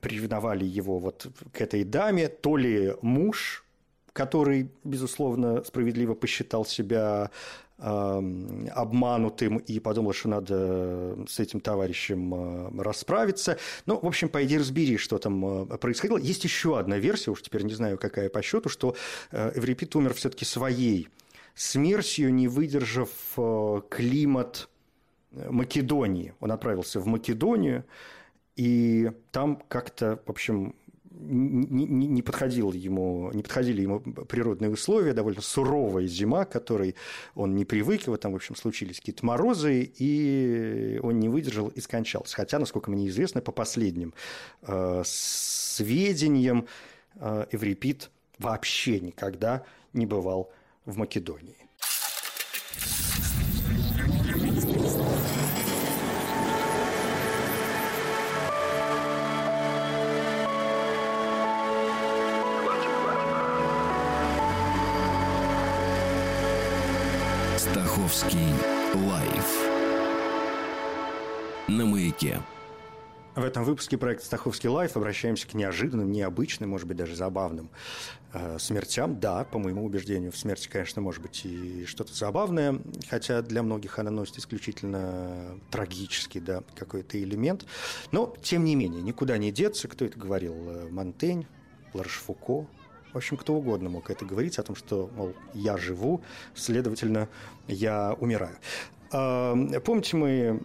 приревновали 0.00 0.64
его 0.64 0.98
вот 0.98 1.28
к 1.52 1.60
этой 1.60 1.84
даме, 1.84 2.28
то 2.28 2.56
ли 2.56 2.94
муж, 3.02 3.64
который, 4.12 4.70
безусловно, 4.82 5.62
справедливо 5.62 6.14
посчитал 6.14 6.64
себя 6.64 7.30
обманутым 7.78 9.58
и 9.58 9.78
подумал, 9.80 10.14
что 10.14 10.28
надо 10.28 11.16
с 11.28 11.38
этим 11.40 11.60
товарищем 11.60 12.34
э, 12.34 12.82
расправиться. 12.82 13.58
Ну, 13.84 13.98
в 14.00 14.06
общем, 14.06 14.30
пойди 14.30 14.56
разбери, 14.56 14.96
что 14.96 15.18
там 15.18 15.66
происходило. 15.66 16.16
Есть 16.16 16.44
еще 16.44 16.78
одна 16.78 16.98
версия, 16.98 17.30
уж 17.30 17.42
теперь 17.42 17.64
не 17.64 17.74
знаю, 17.74 17.98
какая 17.98 18.30
по 18.30 18.40
счету, 18.40 18.70
что 18.70 18.96
Эврипид 19.30 19.94
умер 19.94 20.14
все-таки 20.14 20.46
своей 20.46 21.08
смертью, 21.54 22.32
не 22.32 22.48
выдержав 22.48 23.10
климат 23.90 24.68
Македонии. 25.32 26.34
Он 26.40 26.52
отправился 26.52 26.98
в 27.00 27.06
Македонию, 27.06 27.84
и 28.56 29.12
там 29.32 29.62
как-то, 29.68 30.18
в 30.24 30.30
общем, 30.30 30.74
не, 31.18 31.86
не, 31.86 32.06
не, 32.06 32.22
подходил 32.22 32.72
ему, 32.72 33.30
не 33.32 33.42
подходили 33.42 33.82
ему 33.82 34.00
природные 34.00 34.70
условия, 34.70 35.14
довольно 35.14 35.40
суровая 35.40 36.06
зима, 36.06 36.44
к 36.44 36.52
которой 36.52 36.94
он 37.34 37.54
не 37.54 37.64
привык, 37.64 38.06
его 38.06 38.16
там, 38.16 38.32
в 38.32 38.36
общем, 38.36 38.54
случились 38.54 38.98
какие-то 38.98 39.24
морозы, 39.24 39.82
и 39.82 41.00
он 41.02 41.18
не 41.18 41.28
выдержал 41.28 41.68
и 41.68 41.80
скончался. 41.80 42.36
Хотя, 42.36 42.58
насколько 42.58 42.90
мне 42.90 43.08
известно, 43.08 43.40
по 43.40 43.52
последним 43.52 44.14
э, 44.62 45.02
сведениям, 45.04 46.66
э, 47.16 47.46
Эврипид 47.50 48.10
вообще 48.38 49.00
никогда 49.00 49.64
не 49.92 50.06
бывал 50.06 50.52
в 50.84 50.96
Македонии. 50.98 51.65
На 71.68 71.84
маяке. 71.84 72.40
В 73.34 73.44
этом 73.44 73.64
выпуске 73.64 73.98
проекта 73.98 74.24
«Стаховский 74.24 74.70
лайф» 74.70 74.96
обращаемся 74.96 75.46
к 75.46 75.52
неожиданным, 75.52 76.10
необычным, 76.10 76.70
может 76.70 76.88
быть, 76.88 76.96
даже 76.96 77.14
забавным 77.14 77.68
э, 78.32 78.58
смертям. 78.58 79.20
Да, 79.20 79.44
по 79.44 79.58
моему 79.58 79.84
убеждению, 79.84 80.32
в 80.32 80.38
смерти, 80.38 80.68
конечно, 80.68 81.02
может 81.02 81.20
быть 81.20 81.44
и 81.44 81.84
что-то 81.84 82.14
забавное, 82.14 82.80
хотя 83.10 83.42
для 83.42 83.62
многих 83.62 83.98
она 83.98 84.10
носит 84.10 84.38
исключительно 84.38 85.60
трагический 85.70 86.40
да, 86.40 86.62
какой-то 86.74 87.22
элемент. 87.22 87.66
Но, 88.10 88.34
тем 88.42 88.64
не 88.64 88.74
менее, 88.74 89.02
никуда 89.02 89.36
не 89.36 89.52
деться. 89.52 89.86
Кто 89.86 90.06
это 90.06 90.18
говорил? 90.18 90.54
Э, 90.54 90.88
Монтень, 90.88 91.46
Ларшфуко, 91.92 92.66
в 93.12 93.18
общем, 93.18 93.38
кто 93.38 93.54
угодно 93.54 93.88
мог 93.88 94.10
это 94.10 94.26
говорить 94.26 94.58
о 94.58 94.62
том, 94.62 94.76
что, 94.76 95.10
мол, 95.14 95.34
я 95.54 95.78
живу, 95.78 96.22
следовательно, 96.54 97.30
я 97.66 98.14
умираю. 98.20 98.56
А, 99.10 99.54
помните, 99.84 100.16
мы 100.16 100.60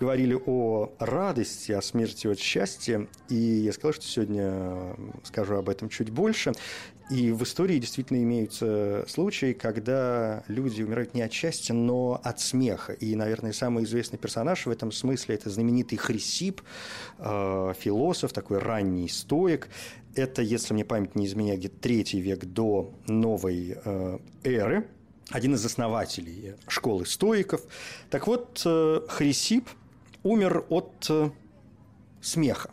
говорили 0.00 0.36
о 0.46 0.92
радости, 0.98 1.72
о 1.72 1.82
смерти, 1.82 2.26
от 2.26 2.38
счастья, 2.38 3.06
и 3.28 3.34
я 3.34 3.72
сказал, 3.72 3.92
что 3.92 4.04
сегодня 4.04 4.96
скажу 5.24 5.56
об 5.56 5.68
этом 5.68 5.90
чуть 5.90 6.10
больше. 6.10 6.52
И 7.10 7.32
в 7.32 7.42
истории 7.42 7.78
действительно 7.78 8.22
имеются 8.22 9.04
случаи, 9.08 9.52
когда 9.52 10.44
люди 10.46 10.82
умирают 10.82 11.12
не 11.12 11.22
от 11.22 11.32
счастья, 11.32 11.74
но 11.74 12.20
от 12.22 12.40
смеха. 12.40 12.92
И, 12.94 13.14
наверное, 13.16 13.52
самый 13.52 13.84
известный 13.84 14.16
персонаж 14.16 14.64
в 14.64 14.70
этом 14.70 14.90
смысле– 14.92 15.34
это 15.36 15.50
знаменитый 15.50 15.98
Хрисип, 15.98 16.62
э, 17.18 17.74
философ, 17.78 18.32
такой 18.32 18.58
ранний 18.58 19.08
стоик. 19.08 19.68
Это, 20.14 20.40
если 20.40 20.72
мне 20.72 20.84
память 20.84 21.16
не 21.16 21.26
изменяет, 21.26 21.58
где 21.58 21.68
третий 21.68 22.20
век 22.20 22.44
до 22.44 22.94
новой 23.06 23.76
э, 23.84 24.18
эры– 24.44 24.86
один 25.30 25.54
из 25.54 25.64
основателей 25.64 26.54
школы 26.68 27.06
стоиков. 27.06 27.62
Так 28.10 28.26
вот, 28.26 28.62
э, 28.64 29.00
Хрисип 29.08 29.68
умер 30.22 30.64
от 30.68 31.06
э, 31.08 31.30
смеха. 32.20 32.70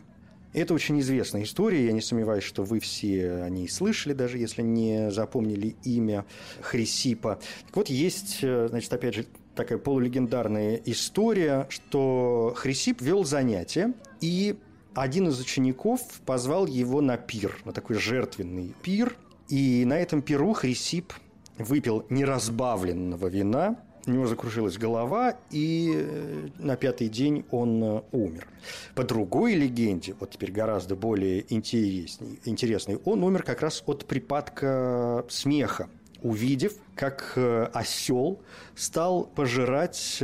Это 0.54 0.74
очень 0.74 0.98
известная 1.00 1.42
история, 1.42 1.86
я 1.86 1.92
не 1.92 2.00
сомневаюсь, 2.00 2.42
что 2.42 2.64
вы 2.64 2.80
все 2.80 3.42
о 3.42 3.48
ней 3.48 3.68
слышали, 3.68 4.12
даже 4.12 4.38
если 4.38 4.62
не 4.62 5.10
запомнили 5.10 5.76
имя 5.84 6.24
Хрисипа. 6.62 7.38
Так 7.66 7.76
вот, 7.76 7.88
есть, 7.88 8.38
э, 8.42 8.66
значит, 8.68 8.92
опять 8.92 9.14
же, 9.14 9.26
такая 9.54 9.78
полулегендарная 9.78 10.80
история, 10.84 11.66
что 11.68 12.54
Хрисип 12.56 13.00
вел 13.00 13.24
занятия, 13.24 13.92
и 14.20 14.56
один 14.94 15.28
из 15.28 15.38
учеников 15.40 16.00
позвал 16.26 16.66
его 16.66 17.00
на 17.00 17.16
пир, 17.16 17.56
на 17.64 17.72
такой 17.72 17.96
жертвенный 17.96 18.74
пир, 18.82 19.16
и 19.48 19.84
на 19.84 19.98
этом 19.98 20.22
пиру 20.22 20.52
Хрисип 20.54 21.12
выпил 21.58 22.04
неразбавленного 22.08 23.26
вина, 23.26 23.76
у 24.08 24.10
него 24.10 24.26
закружилась 24.26 24.78
голова, 24.78 25.36
и 25.50 25.92
э, 25.94 26.48
на 26.58 26.76
пятый 26.76 27.08
день 27.08 27.44
он 27.50 27.82
э, 27.82 28.02
умер. 28.12 28.48
По 28.94 29.04
другой 29.04 29.54
легенде, 29.54 30.14
вот 30.18 30.30
теперь 30.30 30.50
гораздо 30.50 30.96
более 30.96 31.44
интересней, 31.52 32.40
интересной, 32.44 32.96
он 33.04 33.22
умер 33.22 33.42
как 33.42 33.60
раз 33.60 33.82
от 33.86 34.06
припадка 34.06 35.26
смеха 35.28 35.88
увидев, 36.22 36.72
как 36.96 37.34
э, 37.36 37.68
осел 37.74 38.40
стал 38.74 39.24
пожирать 39.24 40.22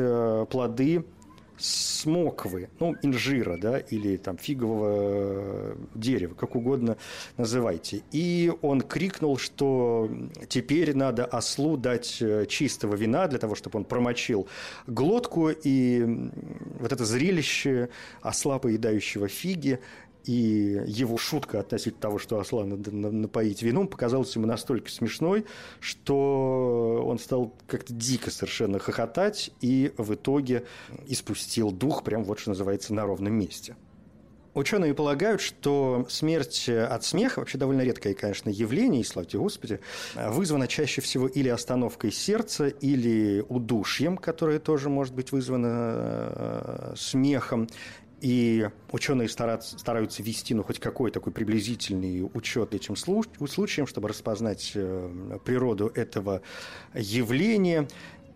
плоды 0.50 1.04
смоквы, 1.58 2.68
ну, 2.80 2.94
инжира, 3.02 3.56
да, 3.56 3.78
или 3.78 4.16
там 4.16 4.36
фигового 4.38 5.76
дерева, 5.94 6.34
как 6.34 6.56
угодно 6.56 6.96
называйте. 7.36 8.02
И 8.12 8.52
он 8.62 8.80
крикнул, 8.80 9.38
что 9.38 10.10
теперь 10.48 10.94
надо 10.94 11.24
ослу 11.24 11.76
дать 11.76 12.18
э, 12.20 12.46
чистого 12.46 12.94
вина 12.94 13.26
для 13.28 13.38
того, 13.38 13.54
чтобы 13.54 13.78
он 13.78 13.84
промочил 13.84 14.48
глотку, 14.86 15.50
и 15.50 16.04
вот 16.80 16.92
это 16.92 17.04
зрелище 17.04 17.88
осла, 18.20 18.58
поедающего 18.58 19.28
фиги, 19.28 19.78
и 20.24 20.82
его 20.86 21.16
шутка 21.16 21.60
относительно 21.60 22.00
того, 22.00 22.18
что 22.18 22.38
осла 22.38 22.64
надо 22.64 22.90
напоить 22.90 23.62
вином, 23.62 23.88
показалась 23.88 24.34
ему 24.34 24.46
настолько 24.46 24.90
смешной, 24.90 25.46
что 25.80 27.04
он 27.06 27.18
стал 27.18 27.54
как-то 27.66 27.92
дико 27.92 28.30
совершенно 28.30 28.78
хохотать 28.78 29.50
и 29.60 29.92
в 29.96 30.14
итоге 30.14 30.64
испустил 31.06 31.70
дух, 31.70 32.04
прям 32.04 32.24
вот 32.24 32.38
что 32.38 32.50
называется, 32.50 32.94
на 32.94 33.04
ровном 33.04 33.34
месте. 33.34 33.76
Ученые 34.54 34.94
полагают, 34.94 35.40
что 35.40 36.06
смерть 36.08 36.68
от 36.68 37.04
смеха, 37.04 37.40
вообще 37.40 37.58
довольно 37.58 37.82
редкое, 37.82 38.14
конечно, 38.14 38.50
явление, 38.50 39.00
и 39.00 39.04
славьте 39.04 39.36
Господи, 39.36 39.80
вызвана 40.14 40.68
чаще 40.68 41.00
всего 41.00 41.26
или 41.26 41.48
остановкой 41.48 42.12
сердца, 42.12 42.68
или 42.68 43.44
удушьем, 43.48 44.16
которое 44.16 44.60
тоже 44.60 44.88
может 44.90 45.12
быть 45.12 45.32
вызвано 45.32 45.72
э, 45.72 46.94
смехом, 46.96 47.68
и 48.24 48.70
ученые 48.90 49.28
стараются, 49.28 50.22
вести 50.22 50.54
ну, 50.54 50.62
хоть 50.62 50.80
какой 50.80 51.10
такой 51.10 51.30
приблизительный 51.30 52.26
учет 52.32 52.72
этим 52.72 52.96
случаям, 52.96 53.86
чтобы 53.86 54.08
распознать 54.08 54.72
э, 54.74 55.38
природу 55.44 55.92
этого 55.94 56.40
явления. 56.94 57.86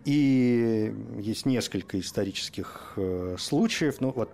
И 0.05 0.93
есть 1.17 1.45
несколько 1.45 1.99
исторических 1.99 2.93
э, 2.95 3.35
случаев. 3.37 3.99
Ну, 3.99 4.11
вот 4.11 4.29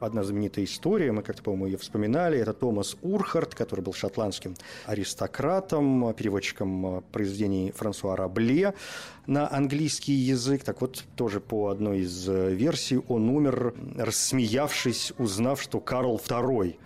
одна 0.00 0.24
знаменитая 0.24 0.64
история, 0.64 1.12
мы 1.12 1.22
как-то, 1.22 1.42
по-моему, 1.42 1.66
ее 1.66 1.76
вспоминали. 1.76 2.38
Это 2.38 2.54
Томас 2.54 2.96
Урхард, 3.02 3.54
который 3.54 3.82
был 3.82 3.92
шотландским 3.92 4.54
аристократом, 4.86 6.14
переводчиком 6.14 6.98
э, 6.98 7.00
произведений 7.12 7.72
Франсуа 7.72 8.16
Рабле 8.16 8.74
на 9.26 9.52
английский 9.52 10.14
язык. 10.14 10.64
Так 10.64 10.80
вот, 10.80 11.04
тоже 11.14 11.40
по 11.40 11.68
одной 11.68 12.00
из 12.00 12.28
э, 12.28 12.54
версий 12.54 12.98
он 13.08 13.28
умер, 13.28 13.74
рассмеявшись, 13.96 15.12
узнав, 15.18 15.60
что 15.60 15.78
Карл 15.80 16.20
II 16.26 16.76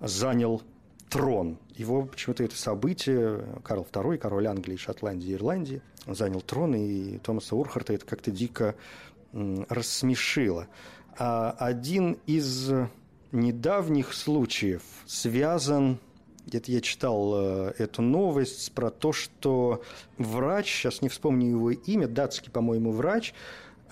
занял 0.00 0.62
трон. 1.08 1.58
Его 1.76 2.04
почему-то 2.04 2.44
это 2.44 2.56
событие, 2.56 3.44
Карл 3.64 3.86
II, 3.90 4.18
король 4.18 4.46
Англии, 4.46 4.76
Шотландии, 4.76 5.34
Ирландии, 5.34 5.82
он 5.82 5.91
занял 6.06 6.40
трон, 6.40 6.74
и 6.74 7.18
Томаса 7.18 7.56
Урхарта 7.56 7.92
это 7.92 8.06
как-то 8.06 8.30
дико 8.30 8.74
рассмешило. 9.32 10.68
А 11.18 11.50
один 11.58 12.18
из 12.26 12.70
недавних 13.32 14.12
случаев 14.12 14.82
связан 15.06 15.98
где-то 16.46 16.72
я 16.72 16.80
читал 16.80 17.32
э, 17.34 17.72
эту 17.78 18.02
новость 18.02 18.72
про 18.72 18.90
то, 18.90 19.12
что 19.12 19.82
врач, 20.18 20.66
сейчас 20.66 21.00
не 21.00 21.08
вспомню 21.08 21.50
его 21.50 21.70
имя, 21.70 22.08
датский, 22.08 22.50
по-моему, 22.50 22.90
врач, 22.90 23.32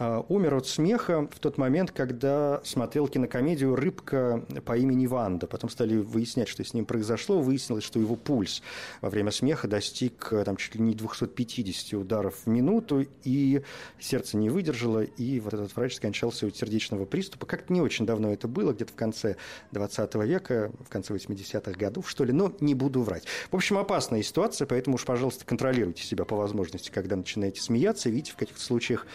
умер 0.00 0.54
от 0.54 0.66
смеха 0.66 1.28
в 1.30 1.38
тот 1.38 1.58
момент, 1.58 1.90
когда 1.92 2.60
смотрел 2.64 3.06
кинокомедию 3.06 3.76
«Рыбка 3.76 4.44
по 4.64 4.76
имени 4.76 5.06
Ванда». 5.06 5.46
Потом 5.46 5.68
стали 5.68 5.98
выяснять, 5.98 6.48
что 6.48 6.64
с 6.64 6.72
ним 6.72 6.86
произошло. 6.86 7.40
Выяснилось, 7.40 7.84
что 7.84 8.00
его 8.00 8.16
пульс 8.16 8.62
во 9.02 9.10
время 9.10 9.30
смеха 9.30 9.68
достиг 9.68 10.32
там, 10.44 10.56
чуть 10.56 10.74
ли 10.76 10.80
не 10.80 10.94
250 10.94 12.00
ударов 12.00 12.36
в 12.44 12.46
минуту, 12.48 13.06
и 13.24 13.62
сердце 13.98 14.36
не 14.36 14.48
выдержало, 14.48 15.02
и 15.02 15.38
вот 15.40 15.54
этот 15.54 15.76
врач 15.76 15.96
скончался 15.96 16.46
от 16.46 16.56
сердечного 16.56 17.04
приступа. 17.04 17.46
Как-то 17.46 17.72
не 17.72 17.80
очень 17.80 18.06
давно 18.06 18.32
это 18.32 18.48
было, 18.48 18.72
где-то 18.72 18.92
в 18.92 18.96
конце 18.96 19.36
20 19.72 20.14
века, 20.16 20.72
в 20.80 20.88
конце 20.88 21.14
80-х 21.14 21.72
годов, 21.72 22.08
что 22.08 22.24
ли, 22.24 22.32
но 22.32 22.52
не 22.60 22.74
буду 22.74 23.02
врать. 23.02 23.24
В 23.50 23.56
общем, 23.56 23.76
опасная 23.76 24.22
ситуация, 24.22 24.66
поэтому 24.66 24.94
уж, 24.96 25.04
пожалуйста, 25.04 25.44
контролируйте 25.44 26.02
себя 26.02 26.24
по 26.24 26.36
возможности, 26.36 26.90
когда 26.90 27.16
начинаете 27.16 27.60
смеяться. 27.60 28.08
Видите, 28.08 28.32
в 28.32 28.36
каких-то 28.36 28.62
случаях 28.62 29.06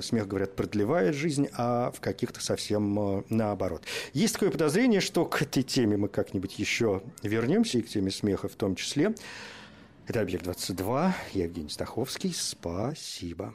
смех, 0.00 0.28
говорят, 0.28 0.56
продлевает 0.56 1.14
жизнь, 1.14 1.48
а 1.52 1.90
в 1.90 2.00
каких-то 2.00 2.40
совсем 2.40 3.18
э, 3.18 3.22
наоборот. 3.28 3.84
Есть 4.12 4.34
такое 4.34 4.50
подозрение, 4.50 5.00
что 5.00 5.24
к 5.24 5.42
этой 5.42 5.62
теме 5.62 5.96
мы 5.96 6.08
как-нибудь 6.08 6.58
еще 6.58 7.02
вернемся, 7.22 7.78
и 7.78 7.82
к 7.82 7.88
теме 7.88 8.10
смеха 8.10 8.48
в 8.48 8.54
том 8.54 8.76
числе. 8.76 9.14
Это 10.06 10.20
«Объект-22», 10.20 11.12
я 11.32 11.44
Евгений 11.44 11.70
Стаховский. 11.70 12.34
Спасибо. 12.34 13.54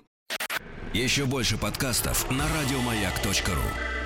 Еще 0.93 1.25
больше 1.25 1.58
подкастов 1.58 2.29
на 2.32 2.45
радиомаяк.ру 2.47 3.98